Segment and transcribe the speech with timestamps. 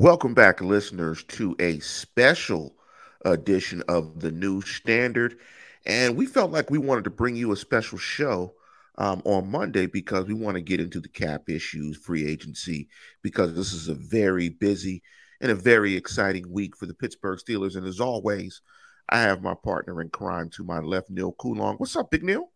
[0.00, 2.76] Welcome back, listeners, to a special
[3.24, 5.40] edition of the New Standard.
[5.86, 8.54] And we felt like we wanted to bring you a special show
[8.96, 12.88] um, on Monday because we want to get into the cap issues, free agency,
[13.24, 15.02] because this is a very busy
[15.40, 17.74] and a very exciting week for the Pittsburgh Steelers.
[17.74, 18.60] And as always,
[19.08, 21.74] I have my partner in crime to my left, Neil Coolong.
[21.78, 22.52] What's up, Big Neil?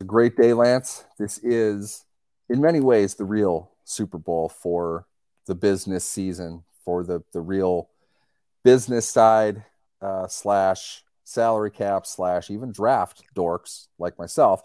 [0.00, 1.04] A great day, Lance.
[1.18, 2.06] This is,
[2.48, 5.04] in many ways, the real Super Bowl for
[5.46, 7.88] the business season for the the real
[8.62, 9.64] business side
[10.00, 14.62] uh, slash salary cap slash even draft dorks like myself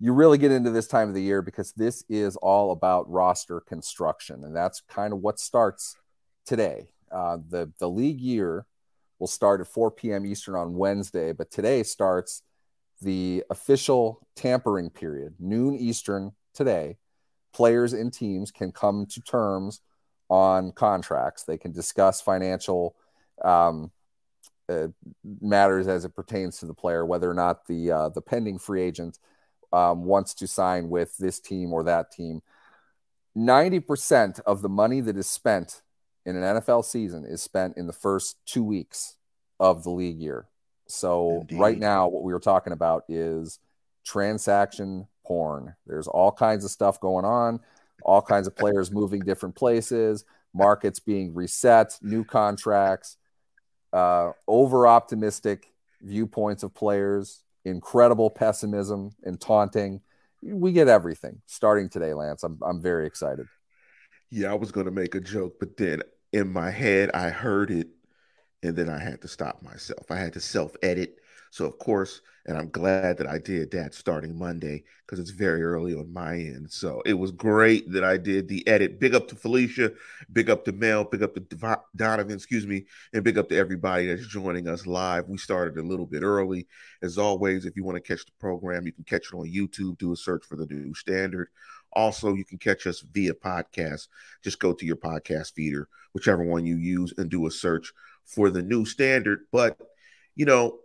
[0.00, 3.60] you really get into this time of the year because this is all about roster
[3.60, 4.44] construction.
[4.44, 5.94] And that's kind of what starts
[6.46, 6.88] today.
[7.12, 8.66] Uh, the the league year
[9.18, 12.42] will start at 4 p.m eastern on wednesday but today starts
[13.02, 16.96] the official tampering period noon eastern today.
[17.52, 19.80] Players and teams can come to terms
[20.30, 21.42] on contracts.
[21.42, 22.94] They can discuss financial
[23.44, 23.90] um,
[24.68, 24.88] uh,
[25.40, 28.82] matters as it pertains to the player, whether or not the uh, the pending free
[28.82, 29.18] agent
[29.72, 32.40] um, wants to sign with this team or that team.
[33.34, 35.82] Ninety percent of the money that is spent
[36.24, 39.16] in an NFL season is spent in the first two weeks
[39.58, 40.46] of the league year.
[40.86, 41.58] So Indeed.
[41.58, 43.58] right now, what we were talking about is
[44.04, 45.74] transaction porn.
[45.86, 47.60] There's all kinds of stuff going on
[48.02, 53.16] all kinds of players moving different places, markets being reset, new contracts,
[53.92, 60.00] uh, over optimistic viewpoints of players, incredible pessimism and taunting.
[60.42, 62.42] We get everything starting today, Lance.
[62.42, 63.46] I'm, I'm very excited.
[64.30, 67.70] Yeah, I was going to make a joke, but then in my head, I heard
[67.70, 67.88] it
[68.62, 70.10] and then I had to stop myself.
[70.10, 71.19] I had to self edit
[71.50, 75.62] so, of course, and I'm glad that I did that starting Monday because it's very
[75.62, 76.70] early on my end.
[76.70, 79.00] So, it was great that I did the edit.
[79.00, 79.92] Big up to Felicia,
[80.32, 84.06] big up to Mel, big up to Donovan, excuse me, and big up to everybody
[84.06, 85.28] that's joining us live.
[85.28, 86.68] We started a little bit early.
[87.02, 89.98] As always, if you want to catch the program, you can catch it on YouTube,
[89.98, 91.48] do a search for the new standard.
[91.92, 94.06] Also, you can catch us via podcast.
[94.44, 97.92] Just go to your podcast feeder, whichever one you use, and do a search
[98.24, 99.40] for the new standard.
[99.50, 99.76] But,
[100.36, 100.78] you know,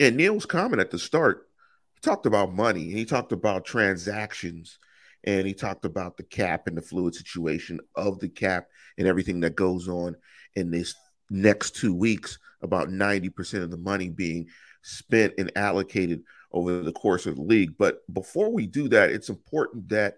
[0.00, 1.46] and Neil's comment at the start,
[1.94, 4.78] he talked about money and he talked about transactions
[5.24, 9.40] and he talked about the cap and the fluid situation of the cap and everything
[9.40, 10.16] that goes on
[10.56, 10.94] in this
[11.28, 14.48] next two weeks about 90% of the money being
[14.82, 16.22] spent and allocated
[16.52, 17.74] over the course of the league.
[17.78, 20.16] But before we do that it's important that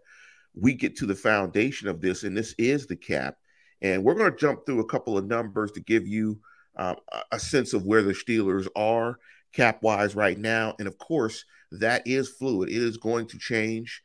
[0.54, 3.36] we get to the foundation of this and this is the cap.
[3.80, 6.38] And we're going to jump through a couple of numbers to give you
[6.76, 6.94] uh,
[7.32, 9.18] a sense of where the steelers are
[9.52, 10.74] cap wise right now.
[10.78, 12.68] And of course, that is fluid.
[12.68, 14.02] It is going to change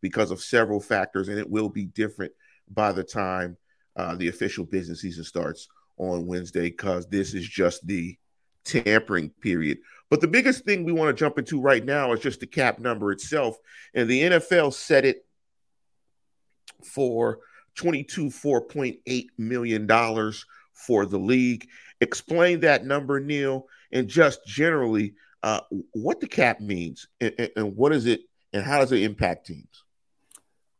[0.00, 2.32] because of several factors, and it will be different
[2.68, 3.56] by the time
[3.96, 5.68] uh, the official business season starts
[5.98, 8.16] on Wednesday, because this is just the
[8.64, 9.78] tampering period.
[10.08, 12.78] But the biggest thing we want to jump into right now is just the cap
[12.78, 13.56] number itself.
[13.94, 15.24] And the NFL set it
[16.84, 17.38] for
[17.78, 20.32] $22.4.8 million
[20.72, 21.68] for the league.
[22.00, 25.60] Explain that number, Neil, and just generally uh,
[25.92, 29.84] what the cap means and, and what is it and how does it impact teams?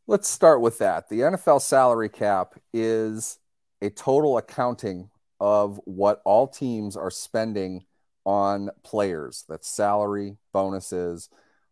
[0.06, 1.08] Let's start with that.
[1.08, 3.38] The NFL salary cap is
[3.80, 7.84] a total accounting of what all teams are spending
[8.24, 9.44] on players.
[9.48, 11.28] That's salary, bonuses,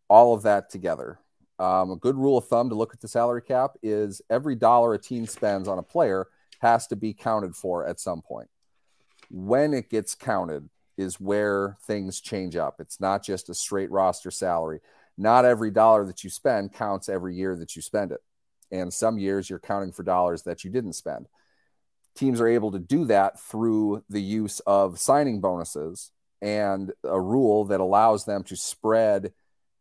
[0.08, 1.18] all of that together.
[1.58, 4.94] Um, a good rule of thumb to look at the salary cap is every dollar
[4.94, 6.28] a team spends on a player
[6.60, 8.48] has to be counted for at some point.
[9.30, 10.68] When it gets counted,
[10.98, 12.80] is where things change up.
[12.80, 14.80] It's not just a straight roster salary.
[15.16, 18.20] Not every dollar that you spend counts every year that you spend it.
[18.70, 21.26] And some years you're counting for dollars that you didn't spend.
[22.14, 26.10] Teams are able to do that through the use of signing bonuses
[26.42, 29.32] and a rule that allows them to spread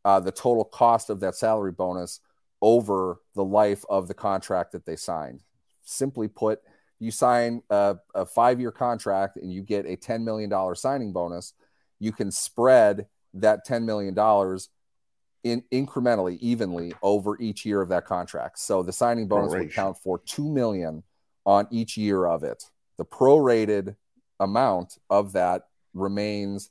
[0.05, 2.19] uh, the total cost of that salary bonus
[2.61, 5.41] over the life of the contract that they signed.
[5.83, 6.61] Simply put,
[6.99, 11.53] you sign a, a five year contract and you get a $10 million signing bonus,
[11.99, 14.15] you can spread that $10 million
[15.43, 18.59] in incrementally, evenly over each year of that contract.
[18.59, 21.03] So the signing bonus would count for 2 million
[21.45, 22.63] on each year of it.
[22.97, 23.95] The prorated
[24.39, 25.63] amount of that
[25.93, 26.69] remains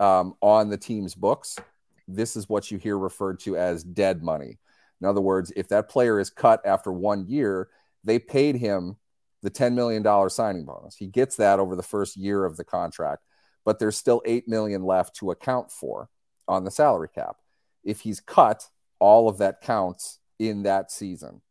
[0.00, 1.58] um, on the team's books.
[2.06, 4.58] This is what you hear referred to as dead money.
[5.00, 7.68] In other words, if that player is cut after one year,
[8.04, 8.96] they paid him
[9.44, 10.96] the $10 million signing bonus.
[10.96, 13.22] He gets that over the first year of the contract,
[13.62, 16.08] but there's still 8 million left to account for
[16.48, 17.36] on the salary cap.
[17.84, 18.66] If he's cut,
[18.98, 21.42] all of that counts in that season.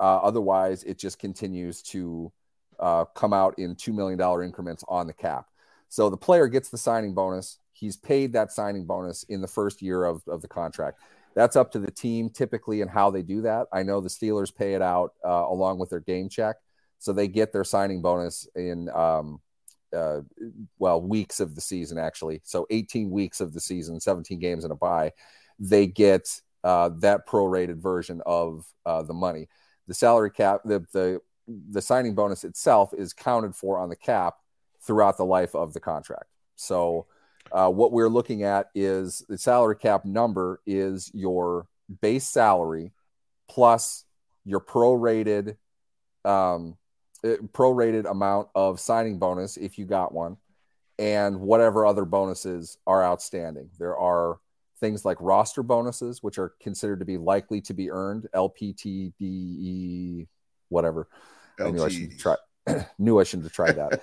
[0.00, 2.32] Uh, otherwise, it just continues to
[2.80, 5.46] uh, come out in $2 million increments on the cap.
[5.90, 7.58] So the player gets the signing bonus.
[7.74, 10.98] He's paid that signing bonus in the first year of, of the contract.
[11.34, 13.66] That's up to the team typically and how they do that.
[13.70, 16.56] I know the Steelers pay it out uh, along with their game check.
[17.02, 19.40] So they get their signing bonus in, um,
[19.92, 20.20] uh,
[20.78, 22.40] well, weeks of the season, actually.
[22.44, 25.10] So 18 weeks of the season, 17 games and a bye.
[25.58, 26.28] They get
[26.62, 29.48] uh, that prorated version of uh, the money.
[29.88, 31.20] The salary cap, the, the,
[31.70, 34.34] the signing bonus itself is counted for on the cap
[34.80, 36.26] throughout the life of the contract.
[36.54, 37.06] So,
[37.50, 41.66] uh, what we're looking at is the salary cap number is your
[42.00, 42.92] base salary
[43.48, 44.04] plus
[44.44, 45.56] your prorated
[46.24, 46.76] um,
[47.24, 50.36] prorated amount of signing bonus if you got one,
[50.98, 53.70] and whatever other bonuses are outstanding.
[53.78, 54.38] There are
[54.80, 60.26] things like roster bonuses, which are considered to be likely to be earned, LPTDE,
[60.68, 61.08] whatever.
[61.60, 62.36] I knew I should try.
[62.98, 64.02] knew I should have tried that.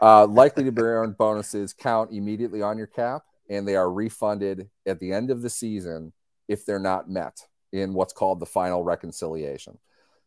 [0.00, 4.70] uh, likely to be earned bonuses count immediately on your cap, and they are refunded
[4.86, 6.12] at the end of the season
[6.48, 9.78] if they're not met in what's called the final reconciliation.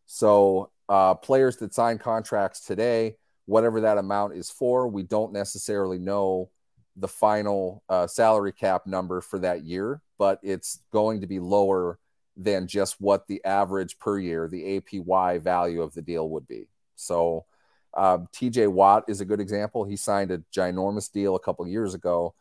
[0.06, 3.16] So, uh, players that sign contracts today,
[3.46, 6.50] whatever that amount is for, we don't necessarily know
[6.96, 11.98] the final uh, salary cap number for that year, but it's going to be lower
[12.36, 16.68] than just what the average per year, the APY value of the deal would be.
[16.96, 17.46] So,
[17.94, 19.84] uh, TJ Watt is a good example.
[19.84, 22.34] He signed a ginormous deal a couple years ago.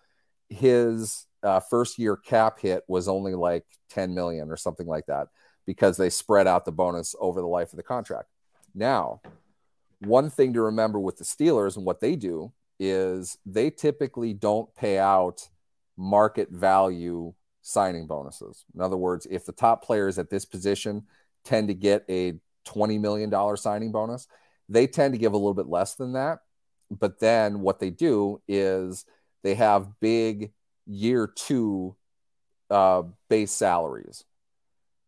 [0.49, 5.27] His uh, first year cap hit was only like 10 million or something like that
[5.65, 8.29] because they spread out the bonus over the life of the contract.
[8.75, 9.21] Now,
[9.99, 14.73] one thing to remember with the Steelers and what they do is they typically don't
[14.75, 15.47] pay out
[15.97, 18.65] market value signing bonuses.
[18.75, 21.03] In other words, if the top players at this position
[21.43, 22.33] tend to get a
[22.67, 24.27] $20 million signing bonus,
[24.69, 26.39] they tend to give a little bit less than that.
[26.91, 29.05] But then what they do is
[29.43, 30.51] they have big
[30.85, 31.95] year two
[32.69, 34.25] uh, base salaries.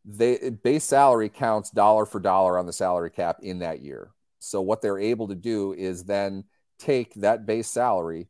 [0.05, 4.11] They base salary counts dollar for dollar on the salary cap in that year.
[4.39, 6.43] So what they're able to do is then
[6.77, 8.27] take that base salary,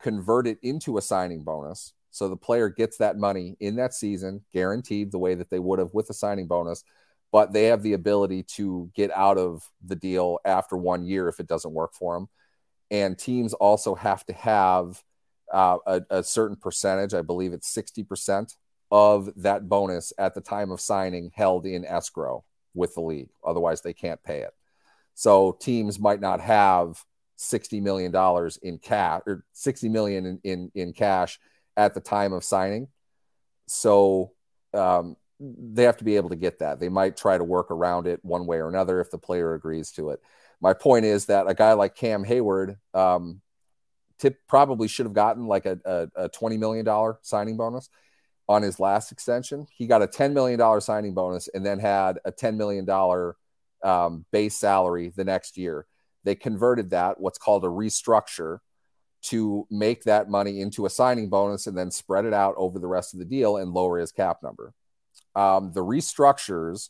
[0.00, 1.92] convert it into a signing bonus.
[2.10, 5.78] So the player gets that money in that season, guaranteed the way that they would
[5.78, 6.82] have with a signing bonus,
[7.30, 11.38] but they have the ability to get out of the deal after one year if
[11.38, 12.28] it doesn't work for them.
[12.90, 15.02] And teams also have to have
[15.52, 18.56] uh, a, a certain percentage, I believe it's 60%
[18.90, 22.44] of that bonus at the time of signing held in escrow
[22.74, 23.30] with the league.
[23.44, 24.54] Otherwise, they can't pay it.
[25.14, 27.04] So teams might not have
[27.38, 28.14] $60 million
[28.62, 31.38] in cash or 60 million in, in, in cash
[31.76, 32.88] at the time of signing.
[33.66, 34.32] So
[34.74, 36.80] um, they have to be able to get that.
[36.80, 39.92] They might try to work around it one way or another if the player agrees
[39.92, 40.20] to it.
[40.60, 43.40] My point is that a guy like Cam Hayward um,
[44.18, 47.88] tip probably should have gotten like a, a, a $20 million signing bonus
[48.50, 49.64] on his last extension.
[49.70, 52.84] He got a $10 million signing bonus and then had a $10 million
[53.84, 55.86] um, base salary the next year.
[56.24, 58.58] They converted that, what's called a restructure,
[59.22, 62.88] to make that money into a signing bonus and then spread it out over the
[62.88, 64.74] rest of the deal and lower his cap number.
[65.36, 66.88] Um, the restructures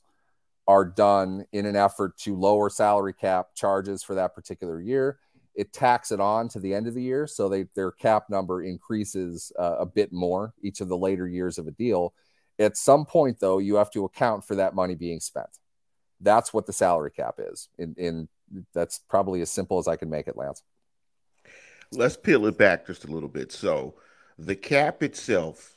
[0.66, 5.18] are done in an effort to lower salary cap charges for that particular year.
[5.54, 8.62] It tacks it on to the end of the year, so they, their cap number
[8.62, 12.14] increases uh, a bit more each of the later years of a deal.
[12.58, 15.48] At some point, though, you have to account for that money being spent.
[16.20, 18.28] That's what the salary cap is in, in
[18.74, 20.62] that's probably as simple as I can make it, Lance.
[21.92, 23.50] Let's peel it back just a little bit.
[23.52, 23.94] So
[24.38, 25.76] the cap itself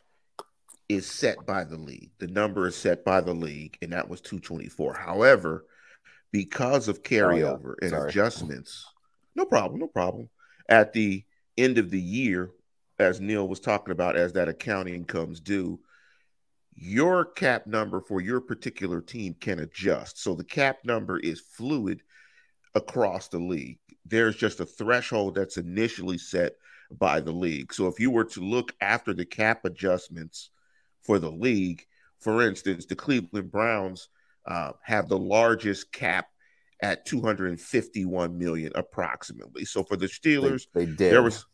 [0.90, 2.12] is set by the league.
[2.20, 4.94] The number is set by the league, and that was 224.
[4.94, 5.66] However,
[6.32, 7.88] because of carryover oh, yeah.
[7.88, 8.86] and adjustments,
[9.36, 10.30] no problem, no problem.
[10.70, 11.24] At the
[11.58, 12.52] end of the year,
[13.00, 15.80] as Neil was talking about, as that accounting comes due,
[16.76, 20.22] your cap number for your particular team can adjust.
[20.22, 22.02] So the cap number is fluid
[22.76, 23.80] across the league.
[24.06, 26.54] There's just a threshold that's initially set
[26.92, 27.74] by the league.
[27.74, 30.50] So if you were to look after the cap adjustments
[31.02, 31.86] for the league,
[32.20, 34.10] for instance, the Cleveland Browns
[34.46, 36.28] uh, have the largest cap
[36.84, 39.66] at 251 million approximately.
[39.66, 41.14] So for the Steelers, they, they did.
[41.14, 41.46] There was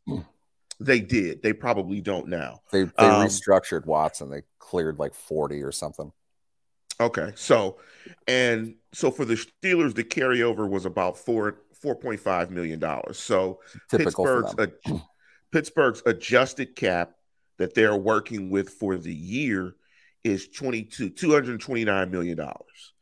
[0.79, 1.43] they did.
[1.43, 2.62] They probably don't now.
[2.71, 4.29] They they um, restructured Watson.
[4.29, 6.12] They cleared like 40 or something.
[7.00, 7.31] Okay.
[7.36, 7.77] So
[8.27, 13.19] and so for the Steelers, the carryover was about four four point five million dollars.
[13.19, 13.59] So
[13.89, 15.01] Typical Pittsburgh's a,
[15.51, 17.13] Pittsburgh's adjusted cap
[17.59, 19.75] that they're working with for the year
[20.24, 22.93] is 22 229 million dollars.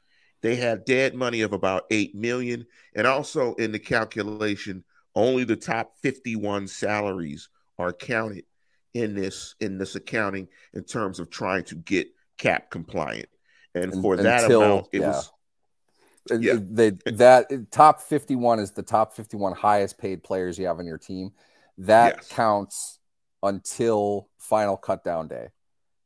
[0.47, 5.57] They had dead money of about 8 million and also in the calculation only the
[5.57, 8.45] top 51 salaries are counted
[8.93, 13.27] in this in this accounting in terms of trying to get cap compliant.
[13.75, 15.07] And, for that amount it yeah.
[15.07, 15.31] was
[16.29, 16.53] yeah.
[16.53, 20.97] The, that top 51 is the top 51 highest paid players you have on your
[20.97, 21.31] team.
[21.77, 22.27] That yes.
[22.29, 22.99] counts
[23.43, 25.49] until final cut down day.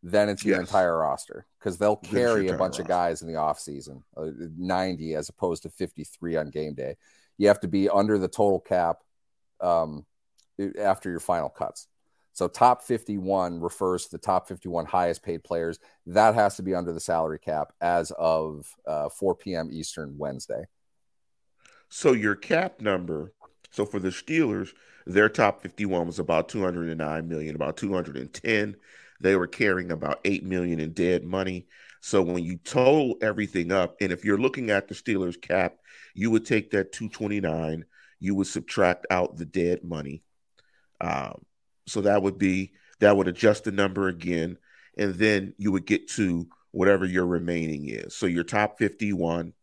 [0.03, 0.67] Then it's your yes.
[0.67, 2.81] entire roster because they'll carry a bunch roster.
[2.81, 6.95] of guys in the offseason, uh, 90 as opposed to 53 on game day.
[7.37, 8.97] You have to be under the total cap
[9.59, 10.05] um,
[10.79, 11.87] after your final cuts.
[12.33, 15.79] So top 51 refers to the top 51 highest paid players.
[16.07, 19.69] That has to be under the salary cap as of uh, 4 p.m.
[19.71, 20.65] Eastern Wednesday.
[21.89, 23.33] So your cap number,
[23.69, 24.69] so for the Steelers,
[25.05, 28.75] their top 51 was about 209 million, about 210.
[29.21, 31.67] They were carrying about 8 million in dead money.
[32.01, 35.77] So when you total everything up, and if you're looking at the Steelers cap,
[36.13, 37.85] you would take that 229,
[38.19, 40.23] you would subtract out the dead money.
[40.99, 41.43] Um,
[41.87, 44.57] so that would be that would adjust the number again,
[44.97, 48.15] and then you would get to whatever your remaining is.
[48.15, 49.53] So your top 51,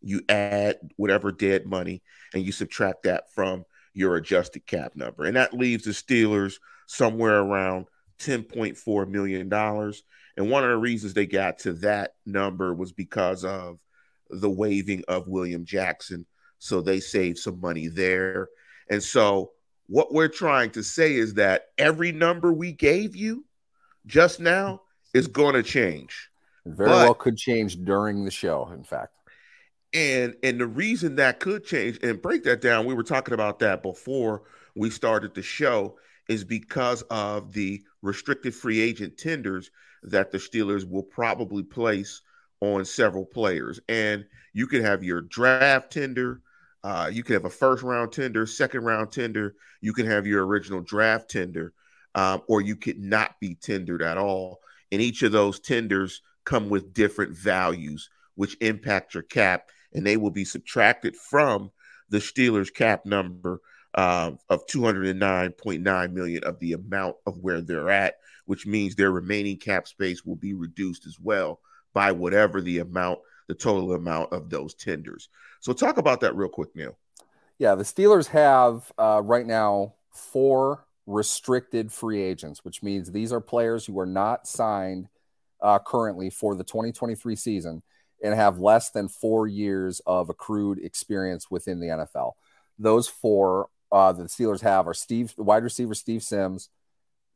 [0.00, 2.02] you add whatever dead money,
[2.34, 5.24] and you subtract that from your adjusted cap number.
[5.24, 6.54] And that leaves the Steelers
[6.86, 7.86] somewhere around
[8.22, 9.52] $10.4 million.
[10.36, 13.78] And one of the reasons they got to that number was because of
[14.30, 16.26] the waiving of William Jackson.
[16.58, 18.48] So they saved some money there.
[18.88, 19.52] And so
[19.86, 23.44] what we're trying to say is that every number we gave you
[24.06, 26.30] just now is going to change.
[26.64, 29.12] Very but, well could change during the show, in fact.
[29.92, 33.58] And and the reason that could change and break that down, we were talking about
[33.58, 34.42] that before
[34.74, 35.98] we started the show,
[36.28, 39.70] is because of the restricted free agent tenders
[40.02, 42.20] that the Steelers will probably place
[42.60, 43.80] on several players.
[43.88, 46.42] And you could have your draft tender,
[46.84, 49.54] uh, you could have a first round tender, second round tender.
[49.80, 51.72] You can have your original draft tender,
[52.14, 54.60] um, or you could not be tendered at all.
[54.90, 60.16] And each of those tenders come with different values, which impact your cap, and they
[60.16, 61.70] will be subtracted from
[62.08, 63.60] the Steelers' cap number
[63.94, 69.58] uh, of 209.9 million of the amount of where they're at, which means their remaining
[69.58, 71.60] cap space will be reduced as well
[71.92, 73.18] by whatever the amount
[73.48, 75.28] the total amount of those tenders.
[75.60, 76.96] So talk about that real quick, Neil.
[77.58, 83.40] Yeah, the Steelers have uh, right now four restricted free agents, which means these are
[83.40, 85.08] players who are not signed
[85.60, 87.82] uh, currently for the 2023 season
[88.22, 92.32] and have less than four years of accrued experience within the NFL.
[92.78, 96.70] Those four uh, the Steelers have are Steve, wide receiver Steve Sims,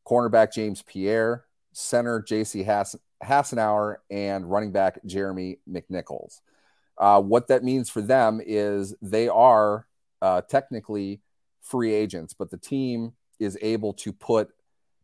[0.05, 2.63] cornerback James Pierre, center J.C.
[2.63, 6.41] Hass- Hassenauer and running back Jeremy McNichols.
[6.97, 9.85] Uh, what that means for them is they are
[10.21, 11.21] uh, technically
[11.61, 14.49] free agents, but the team is able to put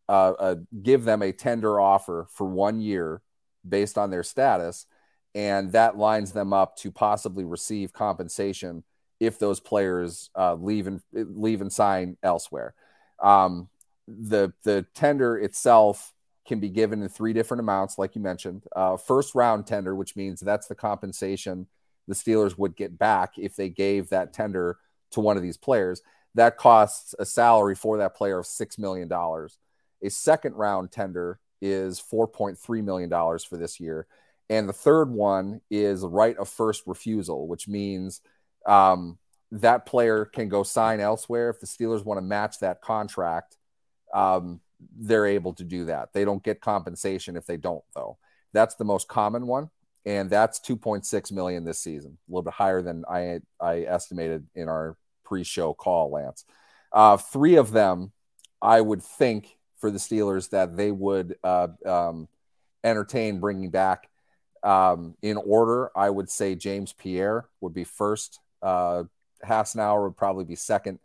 [0.10, 3.22] uh, a, give them a tender offer for one year
[3.68, 4.88] based on their status,
[5.36, 8.84] and that lines them up to possibly receive compensation
[9.25, 12.74] if those players uh, leave and leave and sign elsewhere.
[13.22, 13.70] Um,
[14.08, 16.13] the the tender itself
[16.46, 18.63] can be given in three different amounts, like you mentioned.
[18.75, 21.68] Uh, first round tender, which means that's the compensation
[22.08, 24.77] the Steelers would get back if they gave that tender
[25.12, 26.01] to one of these players.
[26.36, 29.12] That costs a salary for that player of $6 million.
[29.12, 34.08] A second round tender is $4.3 million for this year.
[34.50, 38.22] And the third one is right of first refusal, which means
[38.65, 39.17] um,
[39.51, 43.58] that player can go sign elsewhere if the Steelers want to match that contract.
[44.13, 44.62] Um,
[44.98, 46.13] they're able to do that.
[46.13, 48.17] They don't get compensation if they don't, though.
[48.51, 49.70] That's the most common one,
[50.05, 54.70] and that's 2.6 million this season, a little bit higher than I I estimated in
[54.70, 56.46] our pre-show call, Lance.
[56.91, 58.12] Uh, three of them,
[58.62, 62.27] I would think for the Steelers that they would uh, um,
[62.84, 64.10] entertain bringing back.
[64.62, 68.39] Um, in order, I would say James Pierre would be first.
[68.63, 69.03] Uh,
[69.46, 71.00] Hassenauer would probably be second.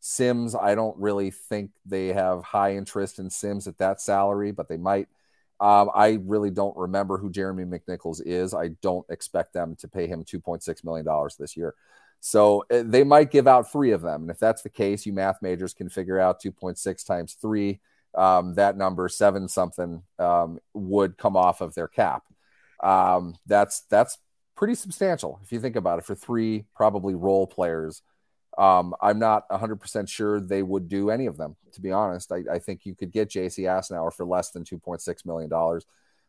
[0.00, 4.68] Sims, I don't really think they have high interest in Sims at that salary, but
[4.68, 5.08] they might.
[5.60, 8.52] Um, I really don't remember who Jeremy McNichols is.
[8.52, 11.06] I don't expect them to pay him $2.6 million
[11.38, 11.74] this year.
[12.20, 14.22] So uh, they might give out three of them.
[14.22, 17.80] And if that's the case, you math majors can figure out 2.6 times three.
[18.14, 22.24] Um, that number, seven something, um, would come off of their cap.
[22.82, 24.18] Um, that's that's
[24.56, 28.02] pretty substantial if you think about it for three probably role players
[28.56, 32.30] um, I'm not 100% sure they would do any of them, to be honest.
[32.30, 35.80] I, I think you could get JC Hassenauer for less than $2.6 million.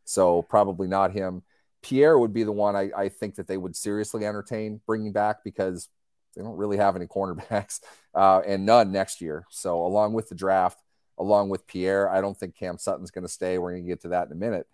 [0.06, 1.44] So probably not him.
[1.82, 5.44] Pierre would be the one I, I think that they would seriously entertain bringing back
[5.44, 5.88] because
[6.36, 7.82] they don't really have any cornerbacks
[8.16, 9.46] uh, and none next year.
[9.52, 10.82] So along with the draft,
[11.20, 13.58] along with Pierre, I don't think Cam Sutton's going to stay.
[13.58, 14.68] We're going to get to that in a minute.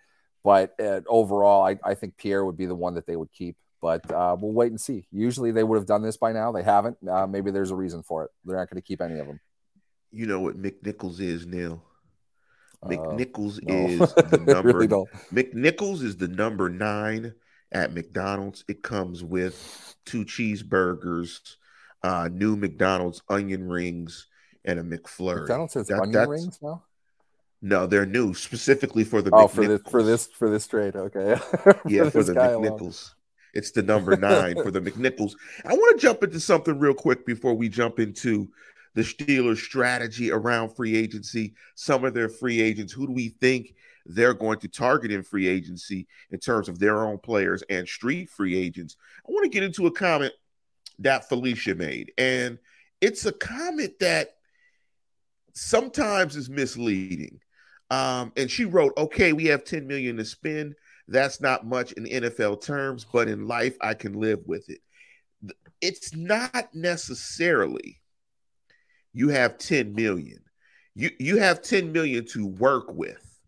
[0.43, 3.57] But uh, overall, I, I, think Pierre would be the one that they would keep.
[3.81, 5.07] But uh, we'll wait and see.
[5.11, 6.51] Usually they would have done this by now.
[6.51, 6.97] They haven't.
[7.07, 8.31] Uh, maybe there's a reason for it.
[8.45, 9.39] They're not going to keep any of them.
[10.11, 11.83] You know what McNichols is, Neil?
[12.83, 14.03] Uh, McNichols no.
[14.03, 14.77] is the number.
[14.77, 14.87] really
[15.33, 17.33] McNichols is the number nine
[17.71, 18.63] at McDonald's.
[18.67, 21.55] It comes with two cheeseburgers,
[22.03, 24.27] uh, new McDonald's onion rings,
[24.65, 25.41] and a McFlurry.
[25.41, 26.83] McDonald's has that, onion rings now.
[27.61, 29.29] No, they're new specifically for the.
[29.31, 30.95] Oh, for this for this for this trade.
[30.95, 31.35] Okay.
[31.63, 33.13] for yeah, for the McNichols.
[33.53, 35.33] It's the number nine for the McNichols.
[35.65, 38.49] I want to jump into something real quick before we jump into
[38.95, 41.53] the Steelers' strategy around free agency.
[41.75, 42.93] Some of their free agents.
[42.93, 43.75] Who do we think
[44.07, 48.29] they're going to target in free agency in terms of their own players and street
[48.29, 48.95] free agents?
[49.27, 50.33] I want to get into a comment
[50.99, 52.57] that Felicia made, and
[53.01, 54.35] it's a comment that
[55.53, 57.39] sometimes is misleading.
[57.91, 60.75] Um, and she wrote, "Okay, we have 10 million to spend.
[61.07, 64.79] That's not much in NFL terms, but in life, I can live with it.
[65.81, 68.01] It's not necessarily
[69.13, 70.39] you have 10 million.
[70.95, 73.39] You you have 10 million to work with.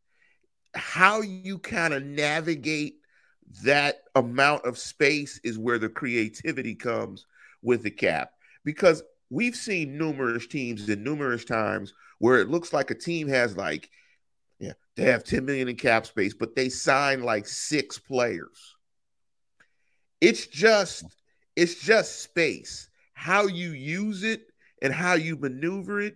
[0.76, 2.96] How you kind of navigate
[3.64, 7.26] that amount of space is where the creativity comes
[7.62, 8.32] with the cap
[8.66, 13.56] because we've seen numerous teams in numerous times where it looks like a team has
[13.56, 13.90] like
[14.96, 18.76] they have 10 million in cap space but they sign like six players
[20.22, 21.06] it's just
[21.56, 24.42] it's just space how you use it
[24.82, 26.16] and how you maneuver it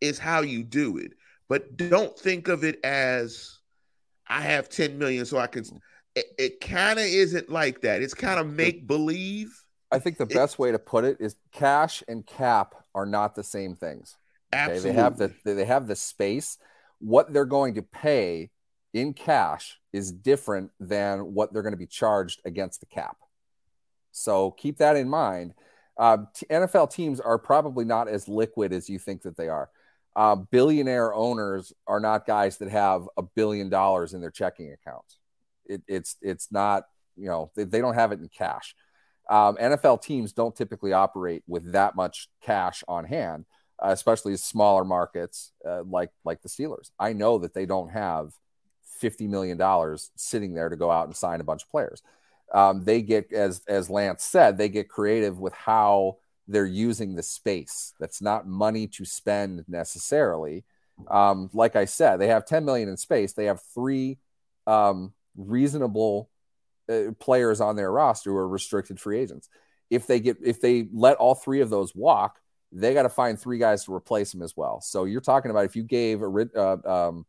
[0.00, 1.12] is how you do it
[1.48, 3.58] but don't think of it as
[4.28, 5.64] i have 10 million so i can
[6.14, 10.26] it, it kind of isn't like that it's kind of make believe I think the
[10.26, 14.16] best way to put it is cash and cap are not the same things.
[14.52, 14.62] Okay?
[14.62, 14.90] Absolutely.
[14.90, 16.58] They have the they have the space.
[17.04, 18.50] What they're going to pay
[18.94, 23.16] in cash is different than what they're going to be charged against the cap.
[24.12, 25.52] So keep that in mind.
[25.98, 26.18] Uh,
[26.50, 29.68] NFL teams are probably not as liquid as you think that they are.
[30.16, 35.18] Uh, billionaire owners are not guys that have a billion dollars in their checking accounts.
[35.66, 36.84] It, it's it's not
[37.16, 38.74] you know they, they don't have it in cash.
[39.28, 43.44] Um, NFL teams don't typically operate with that much cash on hand,
[43.82, 46.90] uh, especially smaller markets uh, like like the Steelers.
[46.98, 48.32] I know that they don't have
[48.84, 52.02] fifty million dollars sitting there to go out and sign a bunch of players.
[52.52, 57.22] Um, they get, as as Lance said, they get creative with how they're using the
[57.22, 57.94] space.
[57.98, 60.64] That's not money to spend necessarily.
[61.10, 63.32] Um, like I said, they have ten million in space.
[63.32, 64.18] They have three
[64.66, 66.30] um, reasonable
[66.88, 69.48] uh, players on their roster who are restricted free agents.
[69.90, 72.38] If they get if they let all three of those walk,
[72.74, 74.80] they got to find three guys to replace them as well.
[74.80, 77.24] So you're talking about if you gave a uh, um,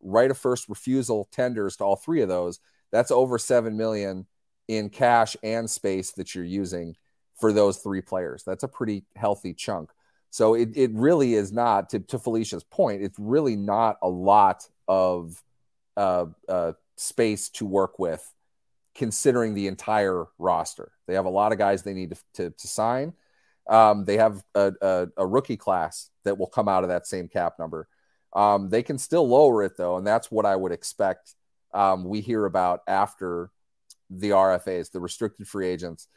[0.00, 2.60] right of first refusal tenders to all three of those,
[2.92, 4.26] that's over seven million
[4.68, 6.94] in cash and space that you're using
[7.40, 8.42] for those three players.
[8.44, 9.90] That's a pretty healthy chunk.
[10.30, 13.02] So it, it really is not to, to Felicia's point.
[13.02, 15.42] It's really not a lot of
[15.96, 18.22] uh, uh, space to work with
[18.94, 20.92] considering the entire roster.
[21.06, 23.14] They have a lot of guys they need to, to, to sign.
[23.68, 27.28] Um, they have a, a, a, rookie class that will come out of that same
[27.28, 27.86] cap number.
[28.32, 31.34] Um, they can still lower it though, and that's what I would expect.
[31.74, 33.50] Um, we hear about after
[34.08, 36.08] the RFAs, the restricted free agents.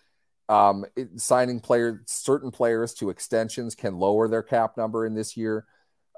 [0.48, 5.36] Um, it, signing players, certain players to extensions can lower their cap number in this
[5.36, 5.66] year.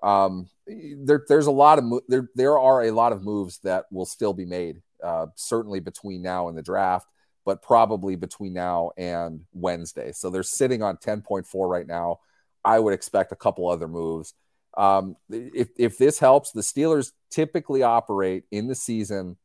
[0.04, 2.30] Um, there, there's a lot of there.
[2.36, 6.48] There are a lot of moves that will still be made uh, certainly between now
[6.48, 7.08] and the draft,
[7.46, 10.12] but probably between now and Wednesday.
[10.12, 12.20] So they're sitting on 10.4 right now.
[12.64, 14.34] I would expect a couple other moves.
[14.76, 19.38] Um, if, if this helps, the Steelers typically operate in the season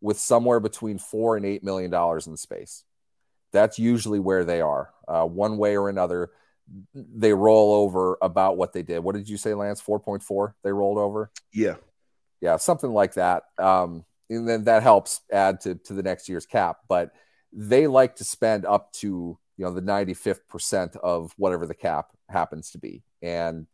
[0.00, 2.84] with somewhere between four and eight million dollars in space.
[3.52, 6.30] That's usually where they are, uh, one way or another.
[6.94, 9.00] They roll over about what they did.
[9.00, 9.80] What did you say, Lance?
[9.80, 10.54] Four point four.
[10.62, 11.30] They rolled over.
[11.52, 11.76] Yeah,
[12.40, 13.44] yeah, something like that.
[13.58, 14.04] Um,
[14.36, 16.78] and then that helps add to, to the next year's cap.
[16.88, 17.12] But
[17.52, 22.08] they like to spend up to you know the 95th percent of whatever the cap
[22.28, 23.66] happens to be, and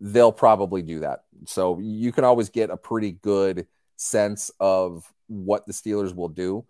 [0.00, 1.20] they'll probably do that.
[1.46, 6.64] So you can always get a pretty good sense of what the Steelers will do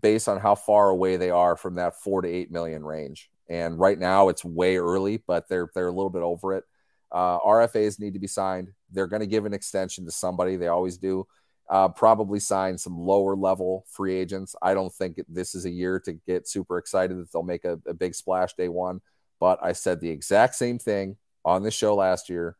[0.00, 3.30] based on how far away they are from that four to eight million range.
[3.48, 6.64] And right now it's way early, but they're they're a little bit over it.
[7.12, 8.68] Uh, RFAs need to be signed.
[8.92, 10.56] They're going to give an extension to somebody.
[10.56, 11.26] They always do.
[11.70, 14.56] Uh, probably sign some lower level free agents.
[14.60, 17.78] I don't think this is a year to get super excited that they'll make a,
[17.86, 19.00] a big splash day one.
[19.38, 22.56] But I said the exact same thing on the show last year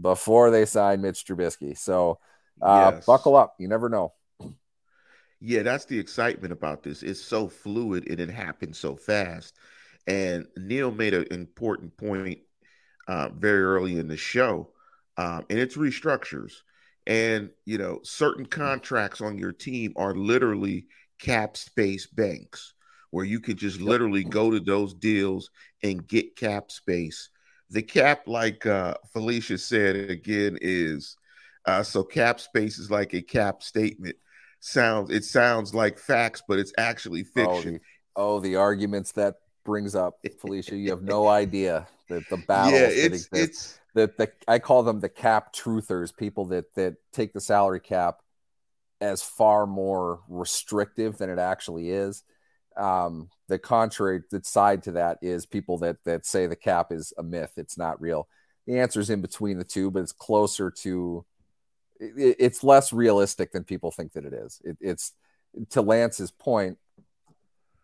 [0.00, 1.76] before they signed Mitch Trubisky.
[1.76, 2.20] So
[2.62, 3.04] uh, yes.
[3.04, 3.56] buckle up.
[3.58, 4.12] You never know.
[5.40, 7.02] Yeah, that's the excitement about this.
[7.02, 9.56] It's so fluid and it happens so fast.
[10.06, 12.38] And Neil made an important point
[13.08, 14.70] uh, very early in the show,
[15.16, 16.52] um, and it's restructures.
[17.06, 20.86] And you know, certain contracts on your team are literally
[21.18, 22.74] cap space banks,
[23.10, 25.50] where you could just literally go to those deals
[25.82, 27.30] and get cap space.
[27.70, 31.16] The cap, like uh, Felicia said again, is
[31.64, 34.16] uh, so cap space is like a cap statement
[34.60, 37.46] sounds it sounds like facts, but it's actually fiction.
[37.46, 37.80] Oh, the,
[38.16, 40.76] oh, the arguments that brings up, Felicia.
[40.76, 43.80] You have no idea that the battles yeah, it's, that exist.
[43.94, 48.20] That the I call them the cap truthers, people that that take the salary cap
[49.00, 52.22] as far more restrictive than it actually is.
[52.76, 57.12] Um, the contrary the side to that is people that that say the cap is
[57.18, 58.28] a myth, it's not real.
[58.66, 61.24] The answer is in between the two, but it's closer to
[61.98, 64.60] it, it's less realistic than people think that it is.
[64.64, 65.12] It, it's
[65.70, 66.78] to Lance's point.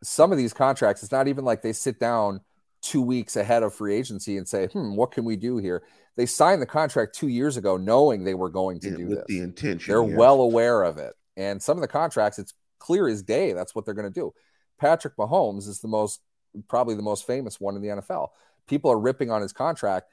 [0.03, 2.41] Some of these contracts, it's not even like they sit down
[2.81, 5.83] two weeks ahead of free agency and say, "Hmm, what can we do here?"
[6.17, 9.19] They signed the contract two years ago, knowing they were going to yeah, do with
[9.19, 9.27] this.
[9.29, 13.23] The intention, they're well aware of it, and some of the contracts, it's clear as
[13.23, 13.53] day.
[13.53, 14.33] That's what they're going to do.
[14.79, 16.21] Patrick Mahomes is the most,
[16.69, 18.29] probably the most famous one in the NFL.
[18.67, 20.09] People are ripping on his contract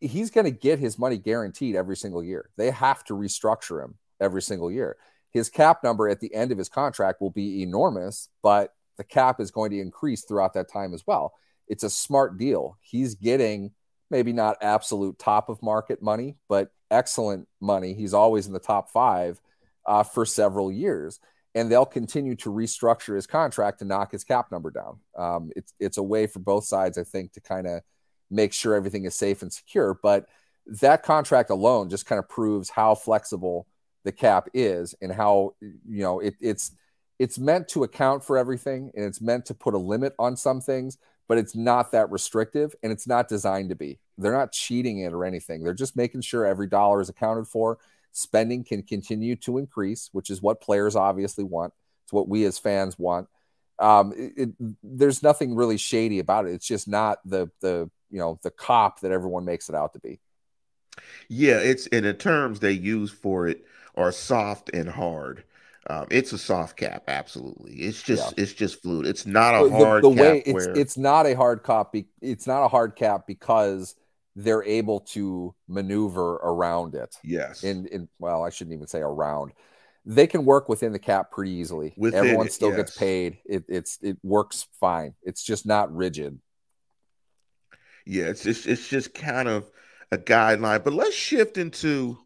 [0.00, 2.50] he's going to get his money guaranteed every single year.
[2.56, 4.96] They have to restructure him every single year.
[5.30, 9.40] His cap number at the end of his contract will be enormous, but the cap
[9.40, 11.32] is going to increase throughout that time as well.
[11.68, 12.76] It's a smart deal.
[12.80, 13.72] He's getting
[14.10, 17.94] maybe not absolute top of market money, but excellent money.
[17.94, 19.40] He's always in the top five
[19.86, 21.20] uh, for several years.
[21.56, 24.98] And they'll continue to restructure his contract to knock his cap number down.
[25.16, 27.82] Um, it's it's a way for both sides, I think, to kind of
[28.28, 29.96] make sure everything is safe and secure.
[30.02, 30.26] But
[30.66, 33.68] that contract alone just kind of proves how flexible
[34.04, 36.72] the cap is and how you know it, it's
[37.18, 40.60] it's meant to account for everything and it's meant to put a limit on some
[40.60, 40.98] things
[41.28, 43.98] but it's not that restrictive and it's not designed to be.
[44.18, 45.62] They're not cheating it or anything.
[45.62, 47.78] They're just making sure every dollar is accounted for.
[48.12, 51.72] Spending can continue to increase which is what players obviously want.
[52.04, 53.28] It's what we as fans want.
[53.78, 56.52] Um, it, it, there's nothing really shady about it.
[56.52, 59.98] It's just not the the you know the cop that everyone makes it out to
[59.98, 60.20] be.
[61.28, 63.64] Yeah, it's and the terms they use for it
[63.96, 65.42] are soft and hard.
[65.88, 67.74] Um, it's a soft cap, absolutely.
[67.74, 68.42] It's just yeah.
[68.42, 69.06] it's just fluid.
[69.06, 70.02] It's not a hard.
[70.02, 70.76] The, the way it's where...
[70.76, 71.92] it's not a hard cap.
[71.92, 73.94] Be, it's not a hard cap because
[74.34, 77.14] they're able to maneuver around it.
[77.22, 77.64] Yes.
[77.64, 79.52] In in well, I shouldn't even say around.
[80.06, 81.94] They can work within the cap pretty easily.
[81.96, 82.76] Within Everyone still yes.
[82.76, 83.38] gets paid.
[83.44, 85.14] It, it's it works fine.
[85.22, 86.38] It's just not rigid.
[88.06, 89.70] Yeah, it's just it's just kind of
[90.10, 90.82] a guideline.
[90.82, 92.18] But let's shift into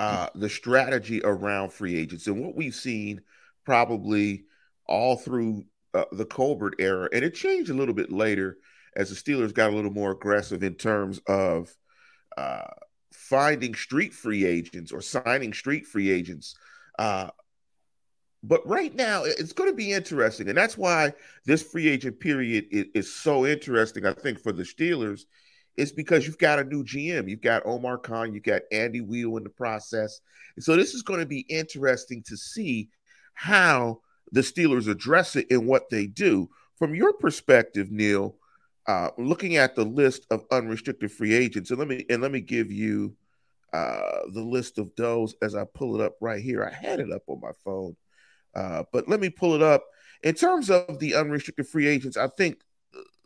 [0.00, 3.20] uh, the strategy around free agents and what we've seen
[3.66, 4.44] probably
[4.86, 8.56] all through uh, the Colbert era, and it changed a little bit later
[8.96, 11.76] as the Steelers got a little more aggressive in terms of
[12.38, 12.64] uh,
[13.12, 16.56] finding street free agents or signing street free agents.
[16.98, 17.28] Uh,
[18.42, 20.48] but right now, it's going to be interesting.
[20.48, 21.12] And that's why
[21.44, 25.24] this free agent period is, is, so interesting, I think, for the Steelers,
[25.80, 27.28] is because you've got a new GM.
[27.28, 30.20] You've got Omar Khan, you've got Andy Weidl in the process.
[30.56, 32.90] And so this is going to be interesting to see
[33.32, 36.50] how the Steelers address it and what they do.
[36.78, 38.36] From your perspective, Neil,
[38.86, 42.40] uh, looking at the list of unrestricted free agents, and let me and let me
[42.40, 43.16] give you
[43.72, 46.64] uh, the list of those as I pull it up right here.
[46.64, 47.96] I had it up on my phone.
[48.54, 49.84] Uh, but let me pull it up.
[50.22, 52.60] In terms of the unrestricted free agents, I think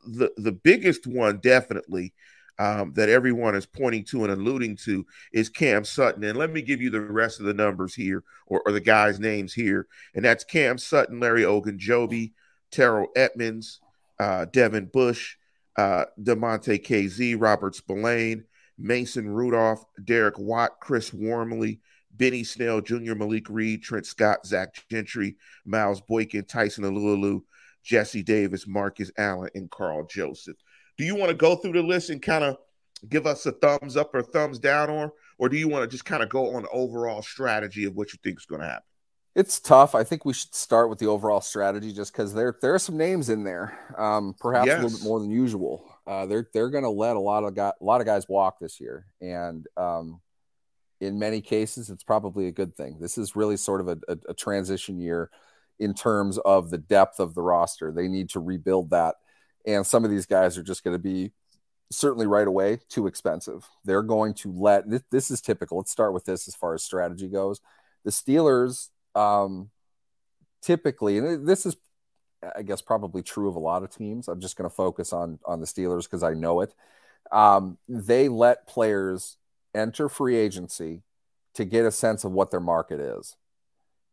[0.07, 2.13] the the biggest one definitely
[2.59, 6.25] um, that everyone is pointing to and alluding to is Cam Sutton.
[6.25, 9.21] And let me give you the rest of the numbers here, or, or the guys'
[9.21, 9.87] names here.
[10.15, 12.33] And that's Cam Sutton, Larry Ogunjobi,
[12.71, 13.81] Terrell Edmunds,
[14.19, 15.37] uh, Devin Bush,
[15.77, 18.45] uh, Damontae Kazee, Robert Spillane,
[18.79, 21.81] Mason Rudolph, Derek Watt, Chris Wormley,
[22.17, 27.43] Benny Snell Jr., Malik Reed, Trent Scott, Zach Gentry, Miles Boykin, Tyson Alualu,
[27.83, 30.57] Jesse Davis, Marcus Allen, and Carl Joseph.
[30.97, 32.57] Do you want to go through the list and kind of
[33.09, 36.05] give us a thumbs up or thumbs down or or do you want to just
[36.05, 38.85] kind of go on the overall strategy of what you think is going to happen?
[39.35, 39.97] It's tough.
[39.97, 42.97] I think we should start with the overall strategy just because there there are some
[42.97, 44.79] names in there, um, perhaps yes.
[44.79, 45.85] a little bit more than usual.
[46.07, 48.61] Uh, they're they're going to let a lot of guy, a lot of guys walk
[48.61, 50.21] this year, and um,
[51.01, 52.99] in many cases, it's probably a good thing.
[53.01, 55.31] This is really sort of a, a, a transition year
[55.81, 57.91] in terms of the depth of the roster.
[57.91, 59.17] They need to rebuild that.
[59.67, 61.33] And some of these guys are just going to be
[61.91, 63.67] certainly right away too expensive.
[63.85, 65.79] They're going to let this, this, is typical.
[65.79, 67.61] Let's start with this as far as strategy goes.
[68.05, 69.71] The Steelers um,
[70.63, 71.77] typically, and this is,
[72.57, 74.29] I guess, probably true of a lot of teams.
[74.29, 76.75] I'm just going to focus on on the Steelers because I know it.
[77.33, 79.37] Um, they let players
[79.75, 81.03] enter free agency
[81.55, 83.37] to get a sense of what their market is.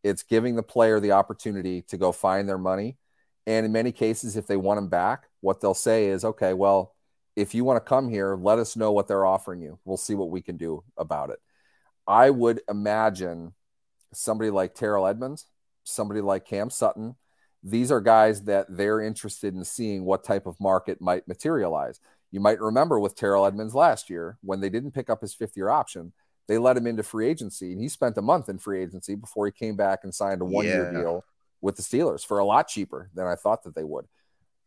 [0.03, 2.97] It's giving the player the opportunity to go find their money.
[3.45, 6.95] And in many cases, if they want them back, what they'll say is, okay, well,
[7.36, 9.80] if you want to come here, let us know what they're offering you.
[9.86, 11.39] We'll see what we can do about it.
[12.08, 13.54] I would imagine
[14.13, 15.45] somebody like Terrell Edmunds,
[15.84, 17.15] somebody like Cam Sutton,
[17.63, 21.99] these are guys that they're interested in seeing what type of market might materialize.
[22.32, 25.56] You might remember with Terrell Edmunds last year when they didn't pick up his fifth
[25.56, 26.13] year option,
[26.47, 29.45] they let him into free agency and he spent a month in free agency before
[29.45, 30.99] he came back and signed a one year yeah.
[30.99, 31.25] deal
[31.62, 34.08] with the Steelers for a lot cheaper than I thought that they would.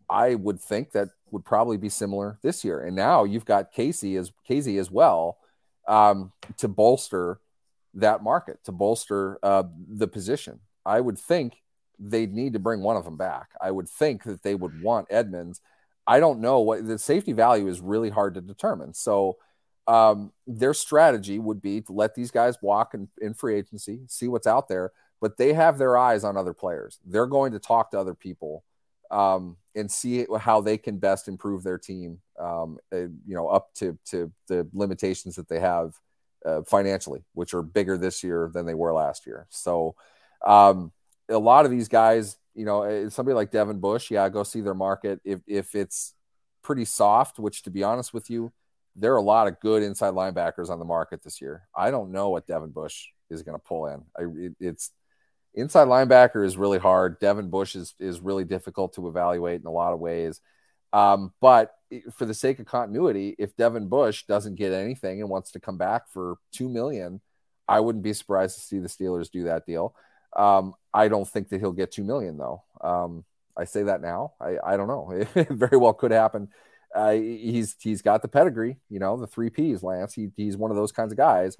[0.09, 2.81] I would think that would probably be similar this year.
[2.81, 5.39] And now you've got Kazee as Kazee as well
[5.89, 7.41] um, to bolster
[7.95, 10.61] that market, to bolster uh, the position.
[10.85, 11.57] I would think
[11.99, 13.51] they'd need to bring one of them back.
[13.61, 15.61] I would think that they would want Edmunds.
[16.07, 18.95] I don't know what the safety value is really hard to determine.
[18.95, 19.39] So
[19.87, 24.29] um, their strategy would be to let these guys walk in, in free agency, see
[24.29, 26.99] what's out there, but they have their eyes on other players.
[27.07, 28.65] They're going to talk to other people
[29.11, 33.73] um, and see how they can best improve their team, um, uh, you know, up
[33.75, 35.95] to to the limitations that they have
[36.45, 39.47] uh, financially, which are bigger this year than they were last year.
[39.51, 39.95] So,
[40.45, 40.93] um,
[41.29, 44.75] a lot of these guys, you know, somebody like Devin Bush, yeah, go see their
[44.75, 45.21] market.
[45.25, 46.15] If if it's
[46.63, 48.53] pretty soft, which to be honest with you,
[48.97, 51.63] there are a lot of good inside linebackers on the market this year.
[51.77, 54.03] I don't know what Devin Bush is going to pull in.
[54.19, 54.91] I, it, it's
[55.55, 57.19] inside linebacker is really hard.
[57.21, 60.41] Devin Bush is is really difficult to evaluate in a lot of ways.
[60.93, 61.73] Um, but
[62.17, 65.77] for the sake of continuity, if Devin Bush doesn't get anything and wants to come
[65.77, 67.21] back for two million,
[67.69, 69.95] I wouldn't be surprised to see the Steelers do that deal.
[70.37, 72.63] Um, I don't think that he'll get two million though.
[72.81, 73.25] Um,
[73.57, 74.35] I say that now.
[74.41, 75.11] I, I don't know.
[75.35, 76.49] It very well could happen.
[76.95, 79.83] Uh, he's he's got the pedigree, you know, the three P's.
[79.83, 80.15] Lance.
[80.15, 81.57] He, he's one of those kinds of guys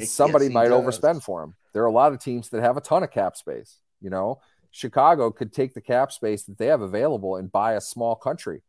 [0.00, 0.84] somebody yes, might does.
[0.84, 1.54] overspend for him.
[1.72, 3.78] There are a lot of teams that have a ton of cap space.
[4.00, 7.80] You know, Chicago could take the cap space that they have available and buy a
[7.80, 8.62] small country.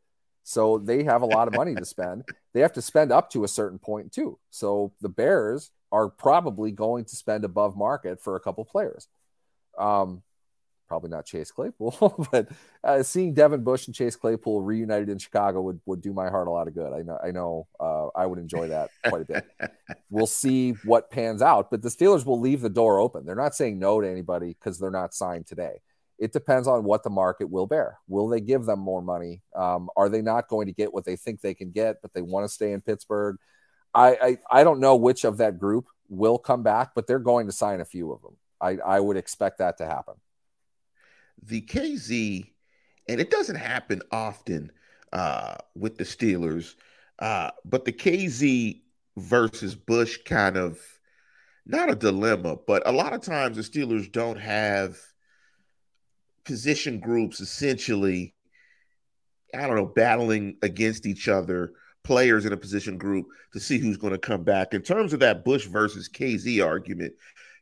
[0.44, 2.26] So they have a lot of money to spend.
[2.54, 4.38] They have to spend up to a certain point too.
[4.50, 9.08] So the Bears are probably going to spend above market for a couple players.
[9.78, 10.22] Um,
[10.88, 12.50] probably not Chase Claypool, but
[12.84, 16.48] uh, seeing Devin Bush and Chase Claypool reunited in Chicago would, would do my heart
[16.48, 16.93] a lot of good.
[16.93, 19.46] I know, I know, uh, I would enjoy that quite a bit.
[20.10, 23.26] we'll see what pans out, but the Steelers will leave the door open.
[23.26, 25.82] They're not saying no to anybody because they're not signed today.
[26.19, 28.00] It depends on what the market will bear.
[28.08, 29.41] Will they give them more money?
[29.56, 32.22] Um, are they not going to get what they think they can get, but they
[32.22, 33.38] want to stay in Pittsburgh?
[33.93, 37.48] I, I, I don't know which of that group will come back, but they're going
[37.48, 38.38] to sign a few of them.
[38.62, 40.15] I, I would expect that to happen
[41.47, 42.51] the Kazee,
[43.08, 44.71] and it doesn't happen often
[45.12, 46.75] uh, with the Steelers,
[47.19, 48.82] uh, but the Kazee
[49.17, 50.79] versus Bush kind of
[51.65, 54.97] not a dilemma, but a lot of times the Steelers don't have
[56.43, 58.34] position groups essentially,
[59.53, 63.97] I don't know, battling against each other, players in a position group to see who's
[63.97, 64.73] going to come back.
[64.73, 67.13] In terms of that Bush versus Kazee argument,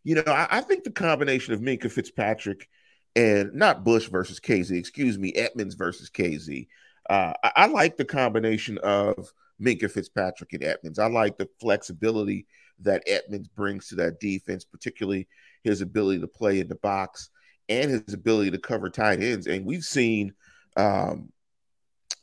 [0.03, 2.69] you know, I, I think the combination of Minkah Fitzpatrick–
[3.15, 6.67] and not Bush versus Kazee, excuse me, Edmunds versus Kazee.
[7.09, 10.99] Uh, I, I, like the combination of Minkah Fitzpatrick and Edmunds.
[10.99, 12.47] I like the flexibility
[12.79, 15.27] that Edmunds brings to that defense, particularly
[15.63, 17.29] his ability to play in the box
[17.69, 19.47] and his ability to cover tight ends.
[19.47, 20.33] And we've seen
[20.77, 21.31] um,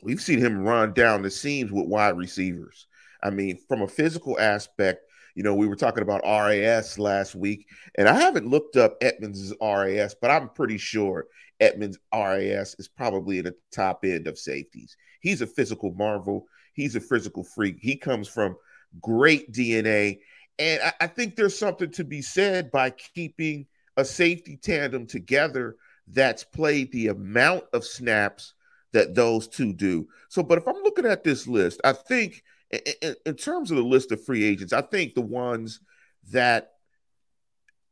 [0.01, 2.87] we've seen him run down the seams with wide receivers.
[3.21, 5.01] I mean, from a physical aspect,
[5.35, 9.53] you know, we were talking about RAS last week, and I haven't looked up Edmunds'
[9.61, 11.27] RAS, but I'm pretty sure
[11.59, 14.95] Edmunds' RAS is probably in the top end of safeties.
[15.21, 16.45] He's a physical marvel.
[16.73, 17.77] He's a physical freak.
[17.79, 18.55] He comes from
[19.01, 20.19] great DNA.
[20.57, 25.75] And I, I think there's something to be said by keeping a safety tandem together
[26.07, 28.53] that's played the amount of snaps
[28.93, 30.07] that those two do.
[30.29, 33.83] So, but if I'm looking at this list, I think– in, in terms of the
[33.83, 35.79] list of free agents, I think the ones
[36.31, 36.71] that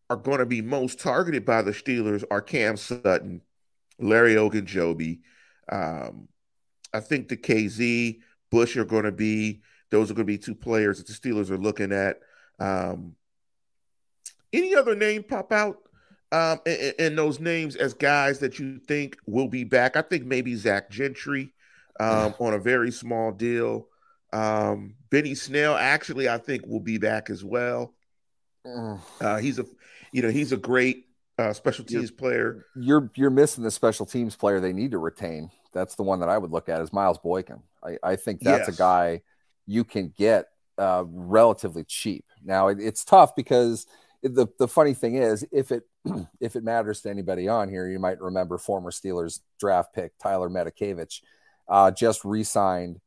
[0.09, 3.41] are going to be most targeted by the Steelers are Cam Sutton,
[3.99, 5.19] Larry Ogunjobi.
[5.69, 6.27] Um,
[6.93, 10.55] I think the Kazee Bush are going to be those are going to be two
[10.55, 12.19] players that the Steelers are looking at.
[12.59, 13.15] Um,
[14.51, 15.77] Any other name pop out
[16.31, 19.95] um, in, in, those names as guys that you think will be back?
[19.95, 21.53] I think maybe Zach Gentry
[21.99, 23.87] um, on a very small deal.
[24.33, 27.93] Um, Benny Snell actually, I think, will be back as well.
[29.21, 29.65] Uh, he's a,
[30.11, 31.05] you know, he's a great
[31.37, 32.65] uh, special teams you're, player.
[32.75, 35.51] You're you're missing the special teams player they need to retain.
[35.73, 37.61] That's the one that I would look at is Miles Boykin.
[37.83, 38.75] I, I think that's yes.
[38.75, 39.21] a guy
[39.65, 42.25] you can get uh, relatively cheap.
[42.43, 43.85] Now it, it's tough because
[44.23, 45.83] the the funny thing is if it
[46.41, 50.49] if it matters to anybody on here, you might remember former Steelers draft pick Tyler
[50.49, 51.21] Matakevich
[51.67, 52.99] uh, just re-signed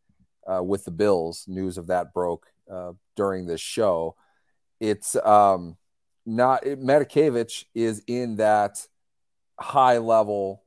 [0.51, 1.45] uh, with the Bills.
[1.47, 4.17] News of that broke uh, during this show.
[4.81, 5.77] It's um,
[6.27, 8.87] not it, Matakevich is in that
[9.59, 10.63] high level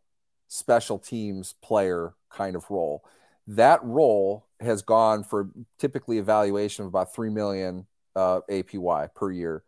[0.48, 3.04] special teams player kind of role.
[3.48, 9.64] That role has gone for typically evaluation of about three million uh, APY per year.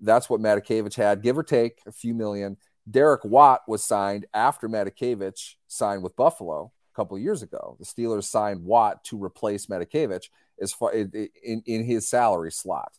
[0.00, 2.56] That's what Matakevich had, give or take a few million.
[2.90, 7.76] Derek Watt was signed after Matakevich signed with Buffalo a couple of years ago.
[7.78, 10.28] The Steelers signed Watt to replace Matakevich
[10.60, 12.92] as far in, in, in his salary slot.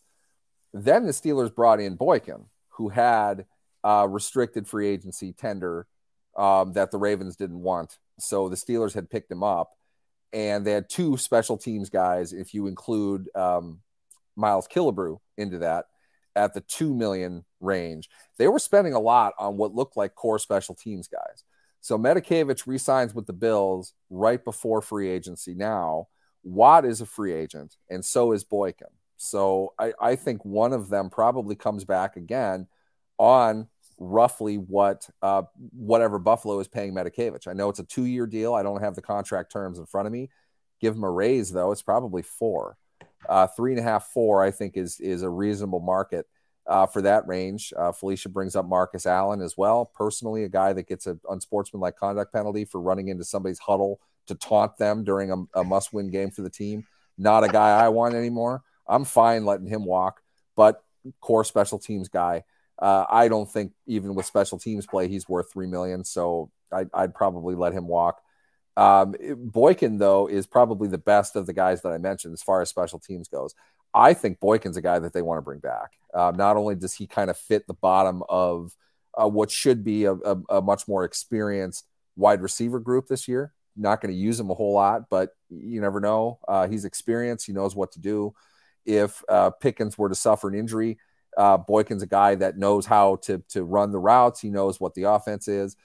[0.74, 3.46] Then the Steelers brought in Boykin, who had
[3.84, 5.88] uh, restricted free agency tender
[6.36, 8.00] um, that the Ravens didn't want.
[8.20, 9.72] So the Steelers had picked him up,
[10.32, 13.82] and they had two special teams guys, if you include um,
[14.36, 15.86] Miles Killebrew into that,
[16.36, 18.10] at the two million range.
[18.38, 21.44] They were spending a lot on what looked like core special teams guys.
[21.84, 26.08] So Matakevich resigns with the Bills right before free agency now.
[26.42, 28.88] Watt is a free agent, and so is Boykin.
[29.18, 32.68] So I, I think one of them probably comes back again
[33.18, 33.68] on
[34.00, 35.44] roughly what uh,
[35.74, 37.50] whatever Buffalo is paying Matakevich.
[37.50, 38.54] I know it's a two year deal.
[38.54, 40.30] I don't have the contract terms in front of me.
[40.80, 41.74] Give him a raise though.
[41.74, 42.78] It's probably four,
[43.28, 44.42] uh, three and a half, four.
[44.42, 46.28] I think is is a reasonable market
[46.68, 47.74] uh, for that range.
[47.78, 49.86] Uh, Felicia brings up Marcus Allen as well.
[49.86, 54.36] Personally, a guy that gets an unsportsmanlike conduct penalty for running into somebody's huddle to
[54.36, 56.86] taunt them during a, a must win game for the team.
[57.18, 58.64] Not a guy I want anymore.
[58.88, 60.22] I'm fine letting him walk,
[60.56, 60.84] but
[61.22, 62.44] core special teams guy.
[62.80, 66.04] Uh, I don't think even with special teams play, he's worth three million.
[66.04, 68.22] So I'd, I'd probably let him walk.
[68.76, 72.62] Um, Boykin though is probably the best of the guys that I mentioned as far
[72.62, 73.54] as special teams goes.
[73.94, 75.94] I think Boykin's a guy that they want to bring back.
[76.14, 78.76] Uh, not only does he kind of fit the bottom of
[79.20, 83.54] uh, what should be a, a, a, much more experienced wide receiver group this year.
[83.76, 86.40] Not going to use him a whole lot, but you never know.
[86.48, 87.46] Uh, he's experienced.
[87.46, 88.34] He knows what to do
[88.86, 90.98] if uh, Pickens were to suffer an injury.
[91.36, 94.40] Uh, Boykin's a guy that knows how to to run the routes.
[94.40, 95.76] He knows what the offense is.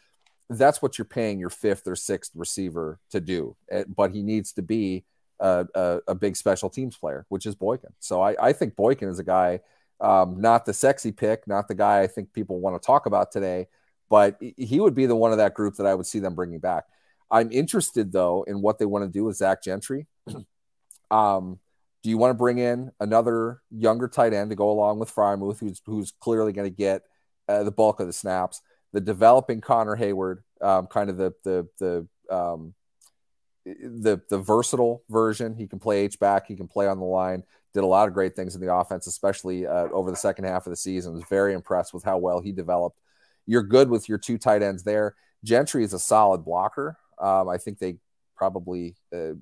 [0.50, 3.56] That's what you're paying your fifth or sixth receiver to do.
[3.70, 5.04] Eh, but he needs to be
[5.40, 7.92] a, a, a big special teams player, which is Boykin.
[8.00, 9.60] So I, I think Boykin is a guy,
[10.00, 13.32] um, not the sexy pick, not the guy I think people want to talk about
[13.32, 13.68] today,
[14.08, 16.58] but he would be the one of that group that I would see them bringing
[16.60, 16.84] back.
[17.30, 20.06] I'm interested though in what they want to do with Zach Gentry.
[21.10, 21.58] um,
[22.02, 25.58] do you want to bring in another younger tight end to go along with Freiermuth,
[25.58, 27.02] who's who's clearly going to get
[27.48, 28.62] uh, the bulk of the snaps?
[28.92, 32.74] The developing Connor Heyward, um, kind of the the the um,
[33.82, 35.54] the the versatile version.
[35.54, 37.42] He can play H back, he can play on the line.
[37.74, 40.66] Did a lot of great things in the offense, especially uh, over the second half
[40.66, 41.12] of the season.
[41.12, 42.98] Was very impressed with how well he developed.
[43.46, 45.14] You're good with your two tight ends there.
[45.44, 46.96] Gentry is a solid blocker.
[47.18, 47.96] Um, I think they
[48.36, 49.32] probably uh,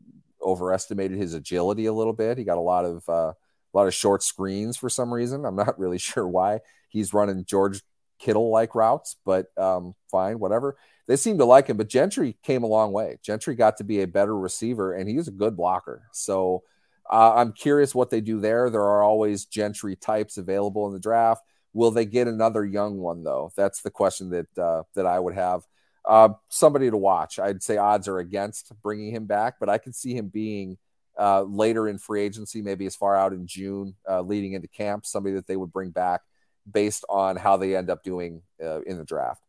[0.42, 2.38] overestimated his agility a little bit.
[2.38, 3.34] He got a lot of uh, a
[3.72, 5.44] lot of short screens for some reason.
[5.44, 6.60] I'm not really sure why.
[6.88, 7.82] He's running George
[8.18, 10.76] Kittle like routes, but um, fine, whatever.
[11.06, 13.18] They seem to like him, but Gentry came a long way.
[13.22, 16.08] Gentry got to be a better receiver, and he's a good blocker.
[16.12, 16.64] So
[17.10, 18.70] uh, I'm curious what they do there.
[18.70, 21.44] There are always Gentry types available in the draft.
[21.72, 23.52] Will they get another young one though?
[23.56, 25.62] That's the question that uh, that I would have.
[26.04, 27.38] Uh, somebody to watch.
[27.38, 30.78] I'd say odds are against bringing him back, but I could see him being
[31.18, 35.04] uh, later in free agency, maybe as far out in June, uh, leading into camp.
[35.04, 36.22] Somebody that they would bring back
[36.70, 39.42] based on how they end up doing uh, in the draft.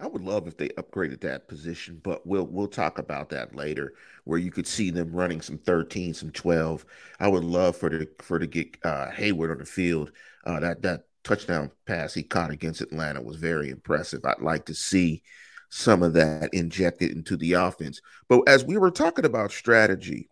[0.00, 3.94] I would love if they upgraded that position, but we'll we'll talk about that later.
[4.24, 6.86] Where you could see them running some 13, some 12.
[7.18, 10.12] I would love for the for to get uh, Heyward on the field.
[10.44, 14.24] Uh, that that touchdown pass he caught against Atlanta was very impressive.
[14.24, 15.22] I'd like to see
[15.68, 18.00] some of that injected into the offense.
[18.28, 20.30] But as we were talking about strategy,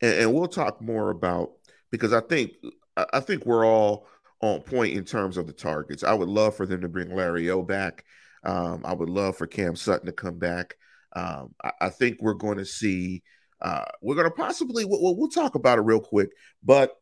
[0.00, 1.52] and, and we'll talk more about
[1.90, 2.52] because I think
[2.96, 4.06] I think we're all
[4.40, 6.02] on point in terms of the targets.
[6.02, 8.04] I would love for them to bring Larry O back.
[8.44, 10.76] Um, I would love for Cam Sutton to come back.
[11.14, 13.22] Um, I, I, think we're going to see.
[13.60, 14.84] Uh, we're going to possibly.
[14.84, 16.30] We'll, we'll talk about it real quick,
[16.62, 16.96] but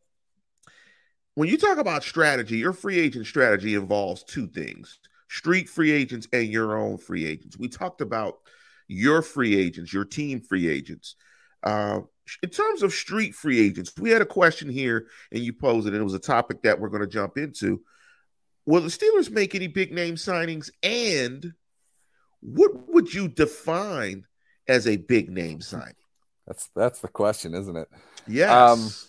[1.34, 6.26] when you talk about strategy, your free agent strategy involves two things street free agents
[6.32, 7.57] and your own free agents.
[7.57, 8.39] We talked about
[8.89, 11.14] your free agents, your team free agents.
[11.62, 12.01] Uh,
[12.43, 15.93] in terms of street free agents, we had a question here and you posed it,
[15.93, 17.82] and it was a topic that we're going to jump into.
[18.68, 20.70] Will the Steelers make any big name signings?
[20.82, 21.54] And
[22.40, 24.26] what would you define
[24.68, 25.94] as a big name signing?
[26.46, 27.88] That's that's the question, isn't it?
[28.26, 29.08] Yes.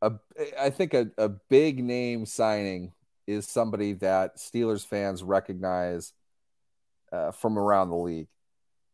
[0.00, 2.92] Um, a, I think a, a big name signing
[3.26, 6.12] is somebody that Steelers fans recognize
[7.10, 8.28] uh, from around the league,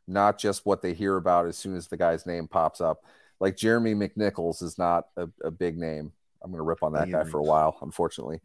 [0.07, 3.05] not just what they hear about as soon as the guy's name pops up.
[3.41, 6.13] Like Jeremy McNichols is not a, a big name.
[6.41, 8.41] I'm going to rip on that guy for a while, unfortunately.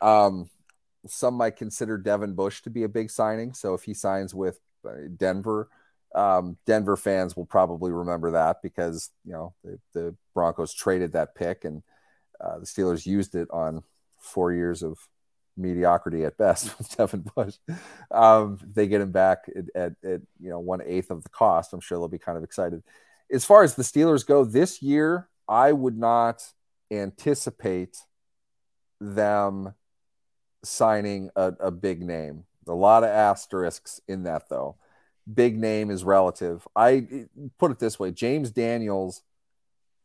[0.00, 0.48] Um,
[1.06, 3.54] some might consider Devin Bush to be a big signing.
[3.54, 5.68] So if he signs with uh, Denver,
[6.14, 11.34] um, Denver fans will probably remember that because you know the, the Broncos traded that
[11.34, 11.82] pick and
[12.40, 13.82] uh, the Steelers used it on
[14.18, 14.98] four years of
[15.56, 17.56] mediocrity at best with Devin Bush.
[18.10, 21.72] Um, they get him back at, at, at, you know one eighth of the cost.
[21.72, 22.82] I'm sure they'll be kind of excited.
[23.32, 26.42] As far as the Steelers go this year, I would not
[26.90, 27.96] anticipate
[29.00, 29.74] them
[30.62, 32.44] signing a, a big name.
[32.68, 34.76] A lot of asterisks in that though.
[35.32, 36.66] Big name is relative.
[36.74, 37.26] I
[37.58, 39.22] put it this way: James Daniels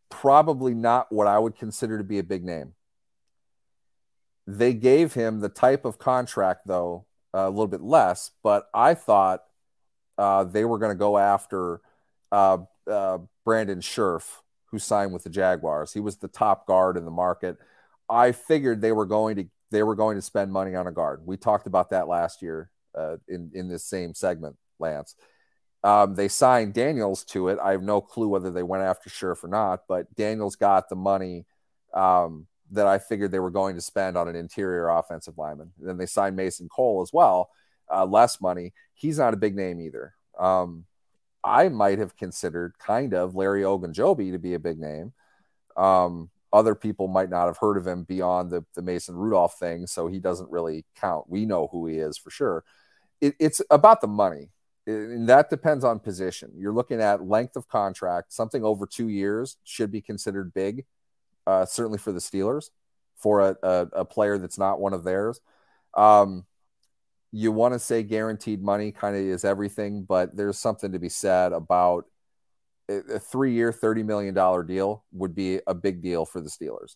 [0.09, 2.73] probably not what I would consider to be a big name.
[4.47, 9.43] They gave him the type of contract, though, a little bit less, but I thought
[10.17, 11.81] uh, they were going to go after
[12.31, 15.93] uh, uh, Brandon Scherff, who signed with the Jaguars.
[15.93, 17.57] He was the top guard in the market.
[18.07, 21.21] I figured they were going to they were going to spend money on a guard.
[21.25, 25.15] We talked about that last year uh, in in this same segment, Lance.
[25.83, 27.59] Um, they signed Daniels to it.
[27.61, 30.95] I have no clue whether they went after Scherff or not, but Daniels got the
[30.95, 31.45] money
[31.93, 35.71] um, that I figured they were going to spend on an interior offensive lineman.
[35.79, 37.49] And then they signed Mason Cole as well,
[37.93, 38.73] uh, less money.
[38.95, 40.15] He's not a big name either.
[40.39, 40.85] Um,
[41.43, 45.13] I might have considered kind of Larry Ogunjobi to be a big name.
[45.77, 49.87] Um, other people might not have heard of him beyond the, the Mason Rudolph thing,
[49.87, 51.29] so he doesn't really count.
[51.29, 52.63] We know who he is for sure.
[53.21, 54.49] It, it's about the money
[54.87, 56.51] and that depends on position.
[56.55, 60.85] You're looking at length of contract, something over two years should be considered big,
[61.47, 62.69] uh, certainly for the Steelers,
[63.15, 65.39] for a, a, a, player that's not one of theirs.
[65.95, 66.45] Um,
[67.31, 71.09] you want to say guaranteed money kind of is everything, but there's something to be
[71.09, 72.05] said about
[72.89, 74.33] a, three year, $30 million
[74.65, 76.95] deal would be a big deal for the Steelers.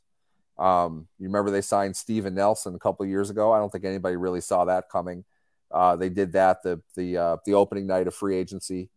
[0.57, 3.53] Um, you remember they signed Steven Nelson a couple of years ago.
[3.53, 5.23] I don't think anybody really saw that coming.
[5.71, 8.89] Uh, they did that the the uh, the opening night of free agency.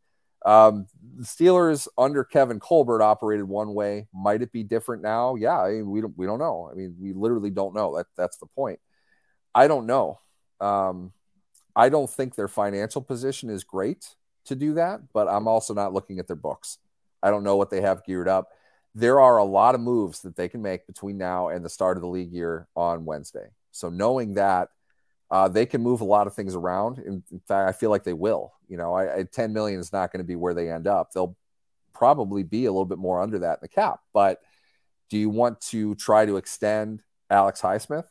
[0.45, 0.87] Um,
[1.19, 4.09] the Steelers under Kevin Colbert operated one way.
[4.13, 5.37] Might it be different now?
[5.37, 6.69] Yeah, I mean, we don't we don't know.
[6.73, 7.97] I mean, we literally don't know.
[7.97, 8.81] That that's the point.
[9.55, 10.19] I don't know.
[10.61, 11.13] Um,
[11.77, 14.17] I don't think their financial position is great
[14.47, 16.79] to do that, but I'm also not looking at their books.
[17.23, 18.49] I don't know what they have geared up.
[18.95, 21.97] There are a lot of moves that they can make between now and the start
[21.97, 23.49] of the league year on Wednesday.
[23.71, 24.69] So knowing that
[25.33, 26.99] uh, they can move a lot of things around.
[26.99, 28.53] In, in, fact, I feel like they will.
[28.69, 31.11] You know, I, I 10 million is not going to be where they end up.
[31.13, 31.39] They'll
[31.95, 34.01] probably be a little bit more under that in the cap.
[34.13, 34.43] But
[35.09, 38.05] do you want to try to extend Alex Highsmith?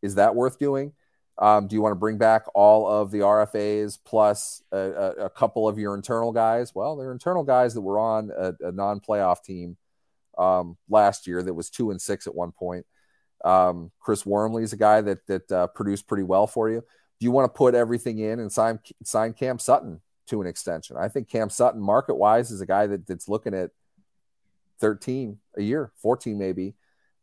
[0.00, 0.94] Is that worth doing?
[1.38, 5.30] Um, do you want to bring back all of the RFAs plus a, a, a,
[5.30, 6.74] couple of your internal guys?
[6.74, 9.78] Well, they're internal guys that were on a, a non-playoff team
[10.36, 12.84] um, last year that was two and six at one point.
[13.44, 16.82] Um, Chris Wormley is a guy that that uh, produced pretty well for you.
[17.18, 20.96] Do you want to put everything in and sign sign Cam Sutton to an extension?
[20.96, 23.70] I think Cam Sutton, market wise, is a guy that, that's looking at
[24.80, 26.74] 13 a year, 14 maybe.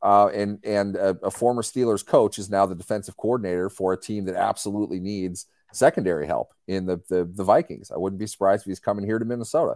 [0.01, 3.99] Uh, and and a, a, former Steelers coach is now the defensive coordinator for a
[3.99, 7.91] team that absolutely needs secondary help in the the, the Vikings.
[7.91, 9.75] I wouldn't be surprised if he's coming here to Minnesota.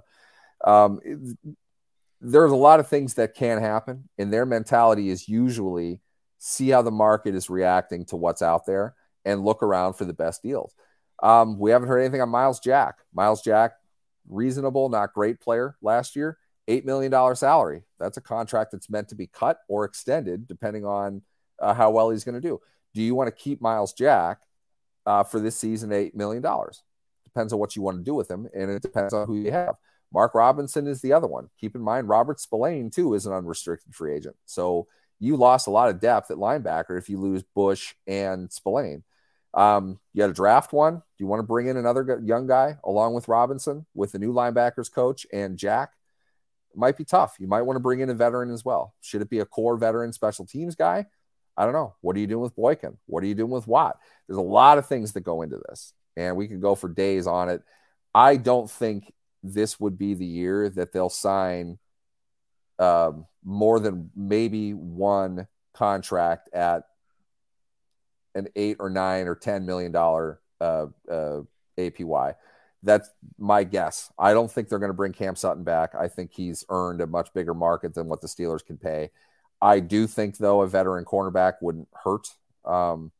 [0.63, 1.01] Um,
[2.21, 5.99] there's a lot of things that can happen, and their mentality is usually
[6.39, 8.95] see how the market is reacting to what's out there,
[9.25, 10.73] and look around for the best deals.
[11.21, 12.99] Um, we haven't heard anything on Myles Jack.
[13.13, 13.73] Myles Jack,
[14.27, 16.37] reasonable, not great player last year.
[16.69, 17.83] $8 million salary.
[17.99, 21.21] That's a contract that's meant to be cut or extended depending on
[21.59, 22.59] uh, how well he's going to do.
[22.93, 24.41] Do you want to keep Myles Jack
[25.05, 26.43] uh, for this season $8 million?
[27.23, 29.51] Depends on what you want to do with him, and it depends on who you
[29.51, 29.75] have.
[30.13, 31.49] Mark Robinson is the other one.
[31.59, 34.35] Keep in mind, Robert Spillane, too, is an unrestricted free agent.
[34.45, 34.87] So
[35.19, 39.03] you lost a lot of depth at linebacker if you lose Bush and Spillane.
[39.55, 40.95] Um, you had to draft one.
[40.95, 44.33] Do you want to bring in another young guy along with Robinson with the new
[44.33, 45.91] linebackers coach and Jack?
[46.73, 47.35] It might be tough.
[47.39, 48.93] You might want to bring in a veteran as well.
[49.01, 51.05] Should it be a core veteran special teams guy?
[51.55, 51.95] I don't know.
[52.01, 52.97] What are you doing with Boykin?
[53.05, 53.97] What are you doing with Watt?
[54.27, 57.27] There's a lot of things that go into this, and we can go for days
[57.27, 57.61] on it.
[58.15, 59.13] I don't think
[59.43, 61.77] this would be the year that they'll sign
[62.79, 66.83] um, more than maybe one contract at
[68.35, 71.41] an eight or nine or ten million dollar uh, uh,
[71.77, 72.35] APY.
[72.83, 74.11] That's my guess.
[74.19, 75.95] I don't think they're going to bring Cam Sutton back.
[75.95, 79.09] I think he's earned a much bigger market than what the Steelers can pay.
[79.61, 82.27] I do think, though, a veteran cornerback wouldn't hurt.
[82.65, 83.11] Um,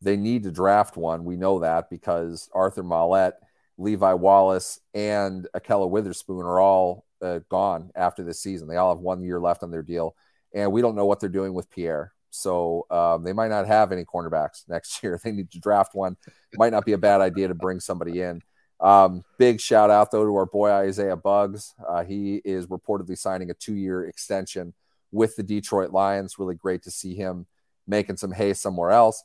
[0.00, 1.24] they need to draft one.
[1.24, 3.32] We know that because Arthur Maulet,
[3.78, 8.68] Levi Wallace, and Ahkello Witherspoon are all uh, gone after this season.
[8.68, 10.14] They all have one year left on their deal,
[10.54, 12.12] and we don't know what they're doing with Pierre.
[12.30, 15.18] So um, they might not have any cornerbacks next year.
[15.22, 16.16] They need to draft one.
[16.26, 18.42] It might not be a bad idea to bring somebody in.
[18.80, 21.74] Um, big shout out though to our boy Isaiah Buggs.
[21.86, 24.74] Uh, he is reportedly signing a two-year extension
[25.12, 26.38] with the Detroit Lions.
[26.38, 27.46] Really great to see him
[27.86, 29.22] making some hay somewhere else.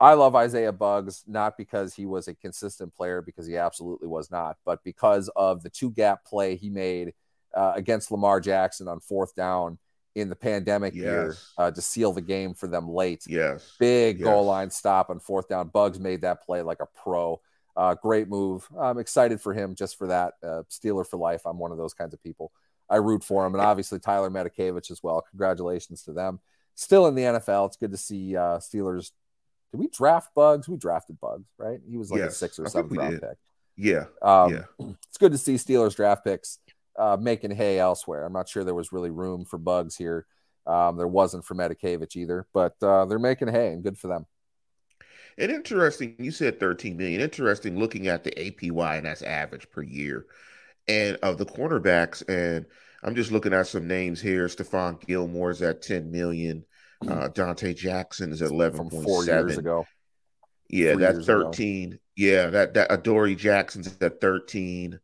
[0.00, 4.30] I love Isaiah Buggs not because he was a consistent player, because he absolutely was
[4.30, 7.14] not, but because of the two gap play he made
[7.54, 9.78] uh, against Lamar Jackson on fourth down
[10.14, 11.02] in the pandemic yes.
[11.02, 13.24] year uh, to seal the game for them late.
[13.26, 13.74] Yes.
[13.78, 14.24] Big yes.
[14.24, 15.68] goal line stop on fourth down.
[15.68, 17.40] Buggs made that play like a pro.
[17.78, 18.68] Uh, great move.
[18.76, 20.34] I'm excited for him just for that.
[20.42, 21.42] Uh, Steeler for life.
[21.46, 22.50] I'm one of those kinds of people.
[22.90, 23.54] I root for him.
[23.54, 25.24] And obviously Tyler Matakevich as well.
[25.30, 26.40] Congratulations to them.
[26.74, 27.68] Still in the NFL.
[27.68, 29.12] It's good to see uh, Steelers.
[29.70, 30.68] Did we draft Buggs?
[30.68, 31.78] We drafted Buggs, right?
[31.88, 33.38] He was like yes, a six or seven round pick.
[33.76, 34.06] Yeah.
[34.22, 34.86] Um, yeah.
[35.08, 36.58] It's good to see Steelers draft picks
[36.98, 38.24] uh, making hay elsewhere.
[38.24, 40.26] I'm not sure there was really room for Buggs here.
[40.66, 44.26] Um, there wasn't for Matakevich either, but uh, they're making hay and good for them.
[45.38, 47.20] And interesting, you said 13 million.
[47.20, 50.26] Interesting looking at the APY, and that's average per year.
[50.88, 52.66] And of the cornerbacks, and
[53.04, 54.46] I'm just looking at some names here.
[54.46, 56.64] Stephon Gilmore is at 10 million.
[57.02, 58.90] Uh, Donte Jackson is at 11.
[58.90, 59.86] From four years ago.
[60.68, 61.92] Yeah, that's 13.
[61.92, 61.98] Ago.
[62.16, 64.98] Yeah, that that Adoree Jackson's at 13.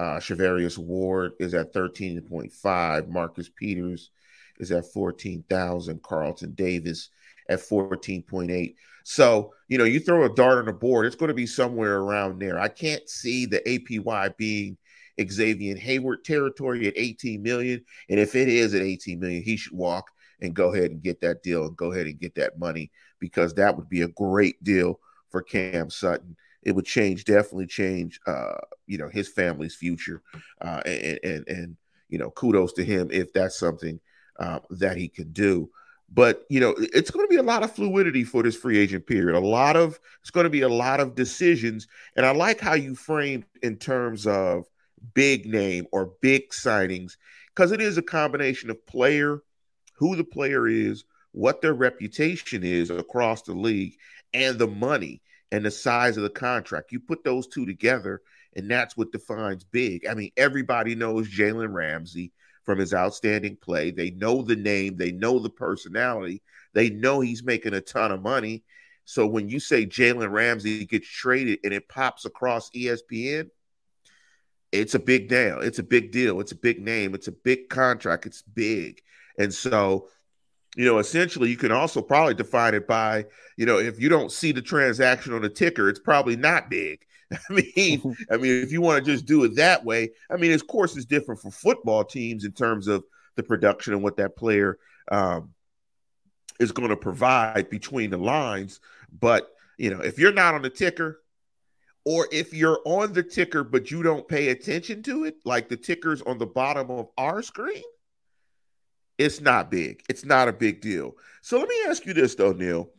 [0.00, 3.08] Uh, Charvarius Ward is at 13.5.
[3.08, 4.10] Marcus Peters
[4.58, 6.02] is at 14,000.
[6.02, 7.10] Carlton Davis
[7.48, 8.74] at 14.8.
[9.04, 11.98] So, you know, you throw a dart on the board, it's going to be somewhere
[11.98, 12.58] around there.
[12.58, 14.78] I can't see the APY being
[15.18, 17.84] Xavien Howard territory at 18 million.
[18.08, 21.20] And if it is at 18 million, he should walk and go ahead and get
[21.20, 22.90] that deal and go ahead and get that money
[23.20, 24.98] because that would be a great deal
[25.30, 30.22] for Cam Sutton it would change, definitely change, uh, you know, his family's future.
[30.60, 31.76] Uh, and, and, and,
[32.08, 34.00] you know, kudos to him if that's something
[34.38, 35.70] uh, that he could do.
[36.14, 39.04] But, you know, it's going to be a lot of fluidity for this free agent
[39.04, 39.36] period.
[39.36, 41.88] A lot of, it's going to be a lot of decisions.
[42.14, 44.66] And I like how you framed in terms of
[45.12, 47.16] big name or big signings,
[47.48, 49.42] because it is a combination of player,
[49.96, 53.94] who the player is, what their reputation is across the league,
[54.32, 56.92] and the money and the size of the contract.
[56.92, 58.22] You put those two together,
[58.54, 60.06] and that's what defines big.
[60.06, 62.30] I mean, everybody knows Jalen Ramsey
[62.64, 63.90] from his outstanding play.
[63.90, 66.42] They know the name, they know the personality,
[66.72, 68.64] they know he's making a ton of money.
[69.04, 73.50] So when you say Jalen Ramsey gets traded and it pops across ESPN,
[74.72, 75.60] it's a big deal.
[75.60, 76.40] It's a big deal.
[76.40, 77.14] It's a big name.
[77.14, 78.26] It's a big contract.
[78.26, 79.02] It's big.
[79.38, 80.08] And so
[80.76, 84.32] you know, essentially you can also probably define it by, you know, if you don't
[84.32, 87.04] see the transaction on the ticker, it's probably not big.
[87.32, 90.52] I mean, I mean, if you want to just do it that way, I mean,
[90.52, 93.04] of course, it's different for football teams in terms of
[93.36, 94.78] the production and what that player
[95.10, 95.50] um,
[96.60, 98.80] is going to provide between the lines.
[99.20, 101.20] But you know, if you're not on the ticker,
[102.04, 105.76] or if you're on the ticker but you don't pay attention to it, like the
[105.76, 107.82] tickers on the bottom of our screen,
[109.18, 110.02] it's not big.
[110.08, 111.16] It's not a big deal.
[111.42, 112.90] So let me ask you this though, Neil,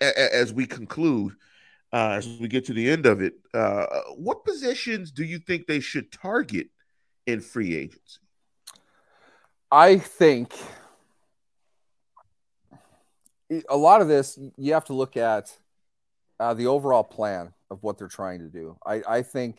[0.00, 1.34] as we conclude,
[1.94, 3.86] uh, as we get to the end of it, uh,
[4.16, 6.66] what positions do you think they should target
[7.24, 8.18] in free agency?
[9.70, 10.52] I think
[13.68, 15.56] a lot of this you have to look at
[16.40, 18.76] uh, the overall plan of what they're trying to do.
[18.84, 19.58] I, I think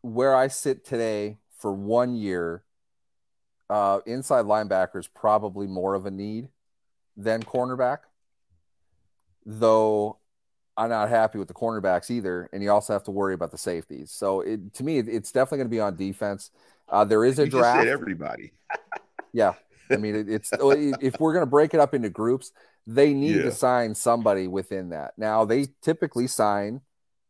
[0.00, 2.64] where I sit today for one year
[3.68, 6.48] uh, inside linebacker is probably more of a need
[7.18, 7.98] than cornerback,
[9.44, 10.18] though
[10.76, 12.48] I'm not happy with the cornerbacks either.
[12.52, 14.10] And you also have to worry about the safeties.
[14.10, 16.50] So it, to me, it's definitely going to be on defense.
[16.88, 17.86] Uh, there is a you draft.
[17.86, 18.52] everybody.
[19.32, 19.54] yeah.
[19.90, 22.52] I mean, it, it's if we're going to break it up into groups,
[22.86, 23.42] they need yeah.
[23.42, 25.12] to sign somebody within that.
[25.16, 26.80] Now, they typically sign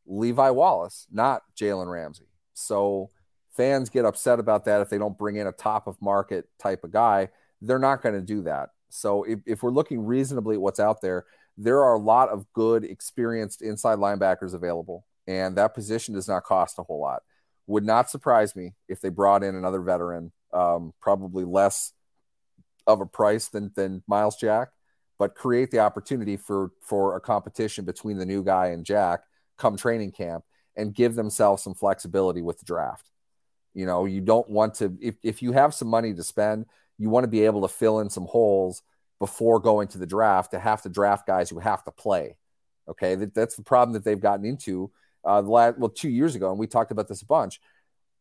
[0.06, 2.28] Levi Wallace, not Jalen Ramsey.
[2.54, 3.10] So
[3.56, 6.84] fans get upset about that if they don't bring in a top of market type
[6.84, 7.28] of guy.
[7.60, 8.70] They're not going to do that.
[8.90, 11.24] So if, if we're looking reasonably at what's out there,
[11.56, 16.44] there are a lot of good, experienced inside linebackers available, and that position does not
[16.44, 17.22] cost a whole lot.
[17.66, 21.92] Would not surprise me if they brought in another veteran, um, probably less
[22.86, 24.68] of a price than than Myles Jack,
[25.18, 29.20] but create the opportunity for for a competition between the new guy and Jack
[29.56, 30.44] come training camp
[30.76, 33.10] and give themselves some flexibility with the draft.
[33.72, 36.66] You know, you don't want to if if you have some money to spend,
[36.98, 38.82] you want to be able to fill in some holes
[39.18, 42.36] before going to the draft to have to draft guys who have to play.
[42.88, 44.90] Okay, that, that's the problem that they've gotten into
[45.24, 47.60] uh, the last well two years ago, and we talked about this a bunch.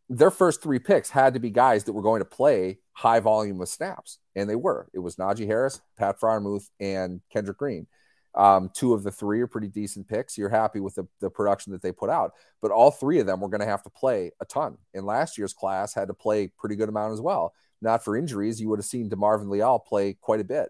[0.09, 3.61] Their first three picks had to be guys that were going to play high volume
[3.61, 4.87] of snaps, and they were.
[4.93, 7.87] It was Najee Harris, Pat Freiermuth, and Kendrick Green.
[8.35, 10.37] Um, two of the three are pretty decent picks.
[10.37, 12.31] You're happy with the, the production that they put out,
[12.61, 14.77] but all three of them were going to have to play a ton.
[14.93, 17.53] In last year's class, had to play pretty good amount as well.
[17.81, 20.69] Not for injuries, you would have seen Demarvin Leal play quite a bit.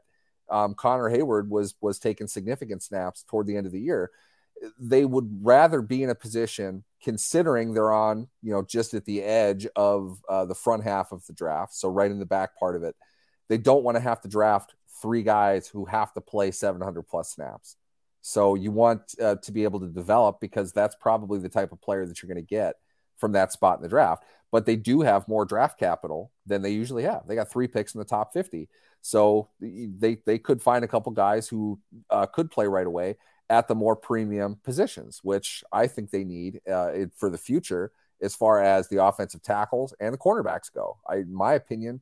[0.50, 4.12] Um, Connor Heyward was was taking significant snaps toward the end of the year.
[4.80, 9.22] They would rather be in a position, considering they're on, you know, just at the
[9.24, 12.76] edge of uh, the front half of the draft, so right in the back part
[12.76, 12.96] of it.
[13.50, 17.32] They don't want to have to draft three guys who have to play 700 plus
[17.32, 17.76] snaps.
[18.22, 21.82] So you want uh, to be able to develop because that's probably the type of
[21.82, 22.76] player that you're going to get
[23.18, 24.24] from that spot in the draft.
[24.52, 27.24] But they do have more draft capital than they usually have.
[27.28, 28.70] They got three picks in the top 50.
[29.02, 33.18] So they, they could find a couple guys who uh, could play right away
[33.50, 37.92] at the more premium positions, which I think they need uh, for the future
[38.22, 40.98] as far as the offensive tackles and the cornerbacks go.
[41.08, 42.02] I, in my opinion,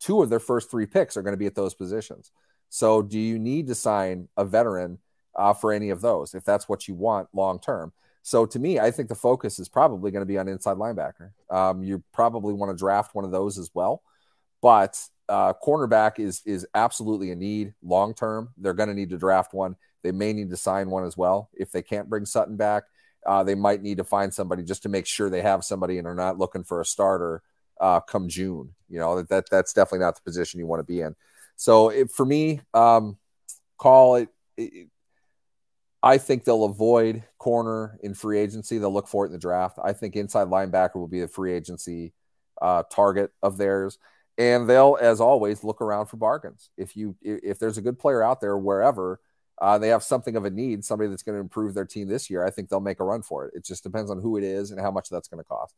[0.00, 2.32] two of their first three picks are going to be at those positions.
[2.70, 4.98] So, do you need to sign a veteran
[5.34, 7.92] uh, for any of those if that's what you want long term?
[8.22, 11.30] So, to me, I think the focus is probably going to be on inside linebacker.
[11.50, 14.02] Um, you probably want to draft one of those as well,
[14.60, 18.50] but uh, cornerback is is absolutely a need long term.
[18.58, 19.76] They're going to need to draft one.
[20.02, 22.84] They may need to sign one as well if they can't bring Sutton back.
[23.26, 26.06] Uh, they might need to find somebody just to make sure they have somebody and
[26.06, 27.42] are not looking for a starter
[27.80, 28.74] uh, come June.
[28.88, 31.14] You know that, that that's definitely not the position you want to be in.
[31.56, 33.18] So it, for me, um,
[33.78, 34.88] call it, it,
[36.02, 38.78] I think they'll avoid corner in free agency.
[38.78, 39.78] They'll look for it in the draft.
[39.82, 42.12] I think inside linebacker will be a free agency
[42.60, 43.98] uh, target of theirs,
[44.38, 46.70] and they'll, as always, look around for bargains.
[46.76, 49.20] If you if there's a good player out there wherever.
[49.62, 52.30] Uh, they have something of a need, somebody that's going to improve their team this
[52.30, 52.42] year.
[52.42, 53.52] I think they'll make a run for it.
[53.54, 55.74] It just depends on who it is and how much that's going to cost.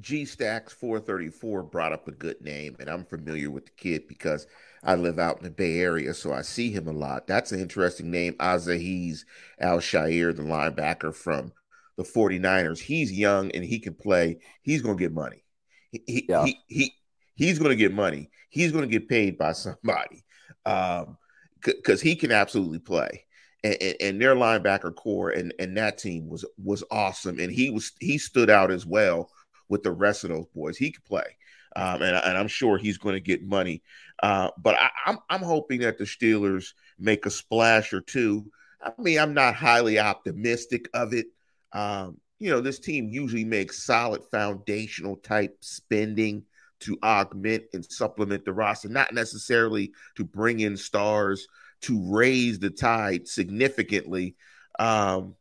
[0.00, 4.46] G Stacks 434 brought up a good name, and I'm familiar with the kid because
[4.82, 7.26] I live out in the Bay Area, so I see him a lot.
[7.26, 9.20] That's an interesting name, Azeez
[9.60, 11.52] Al-Shaair, the linebacker from
[11.96, 12.80] the 49ers.
[12.80, 14.38] He's young and he can play.
[14.62, 15.44] He's going to get money.
[15.90, 16.44] He, yeah.
[16.44, 16.94] he, he,
[17.34, 18.30] he's going to get money.
[18.48, 20.24] He's going to get paid by somebody
[20.66, 21.16] um,
[21.64, 23.24] because he can absolutely play.
[23.64, 27.70] And, and, and, their linebacker core and, and that team was was awesome, and he
[27.70, 29.30] was he stood out as well
[29.68, 30.76] with the rest of those boys.
[30.76, 31.36] He could play,
[31.76, 33.84] um, and, and, I'm sure he's going to get money.
[34.22, 38.46] Uh, but I, I'm I'm hoping that the Steelers make a splash or two.
[38.80, 41.26] I mean, I'm not highly optimistic of it.
[41.72, 46.44] Um, you know, this team usually makes solid foundational type spending
[46.80, 51.46] to augment and supplement the roster, not necessarily to bring in stars
[51.82, 54.36] to raise the tide significantly.
[54.78, 55.34] Um,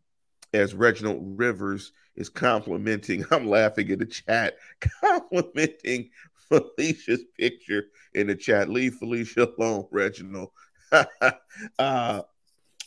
[0.54, 4.58] as Reginald Rivers is complimenting, I'm laughing in the chat,
[5.02, 6.10] complimenting
[6.52, 8.70] Felicia's picture in the chat.
[8.70, 10.49] Leave Felicia alone, Reginald.
[10.91, 12.22] uh,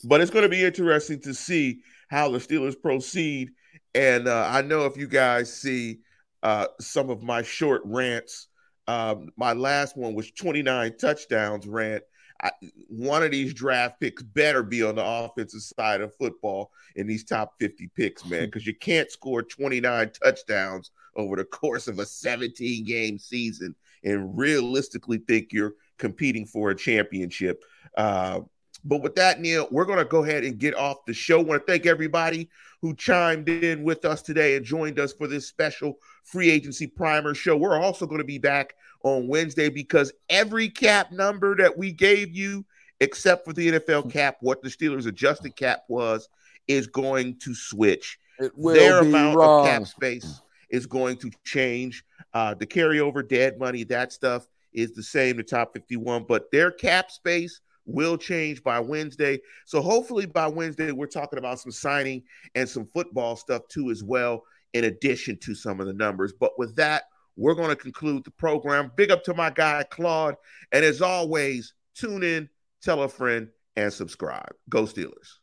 [0.04, 3.50] but it's going to be interesting to see how the Steelers proceed.
[3.94, 6.00] And uh, I know if you guys see
[6.42, 8.48] uh, some of my short rants,
[8.86, 12.02] um, my last one was 29 touchdowns rant.
[12.42, 12.50] I,
[12.88, 17.24] one of these draft picks better be on the offensive side of football in these
[17.24, 22.06] top 50 picks, man, because you can't score 29 touchdowns over the course of a
[22.06, 27.64] 17 game season and realistically think you're competing for a championship.
[27.96, 28.40] Uh,
[28.84, 31.40] but with that, Neil, we're going to go ahead and get off the show.
[31.40, 32.50] I want to thank everybody
[32.82, 37.34] who chimed in with us today and joined us for this special free agency primer
[37.34, 37.56] show.
[37.56, 42.36] We're also going to be back on Wednesday because every cap number that we gave
[42.36, 42.64] you,
[43.00, 46.28] except for the NFL cap, what the Steelers' adjusted cap was,
[46.68, 48.18] is going to switch.
[48.38, 49.60] Their amount wrong.
[49.60, 50.42] of cap space
[50.74, 52.04] is going to change.
[52.32, 56.70] Uh, the carryover dead money, that stuff is the same, the top 51, but their
[56.70, 59.38] cap space will change by Wednesday.
[59.66, 62.22] So hopefully by Wednesday, we're talking about some signing
[62.54, 66.32] and some football stuff too, as well, in addition to some of the numbers.
[66.32, 67.04] But with that,
[67.36, 68.90] we're going to conclude the program.
[68.96, 70.36] Big up to my guy, Claude.
[70.72, 72.48] And as always, Tune in,
[72.82, 74.54] tell a friend, and subscribe.
[74.68, 75.38] Go Steelers.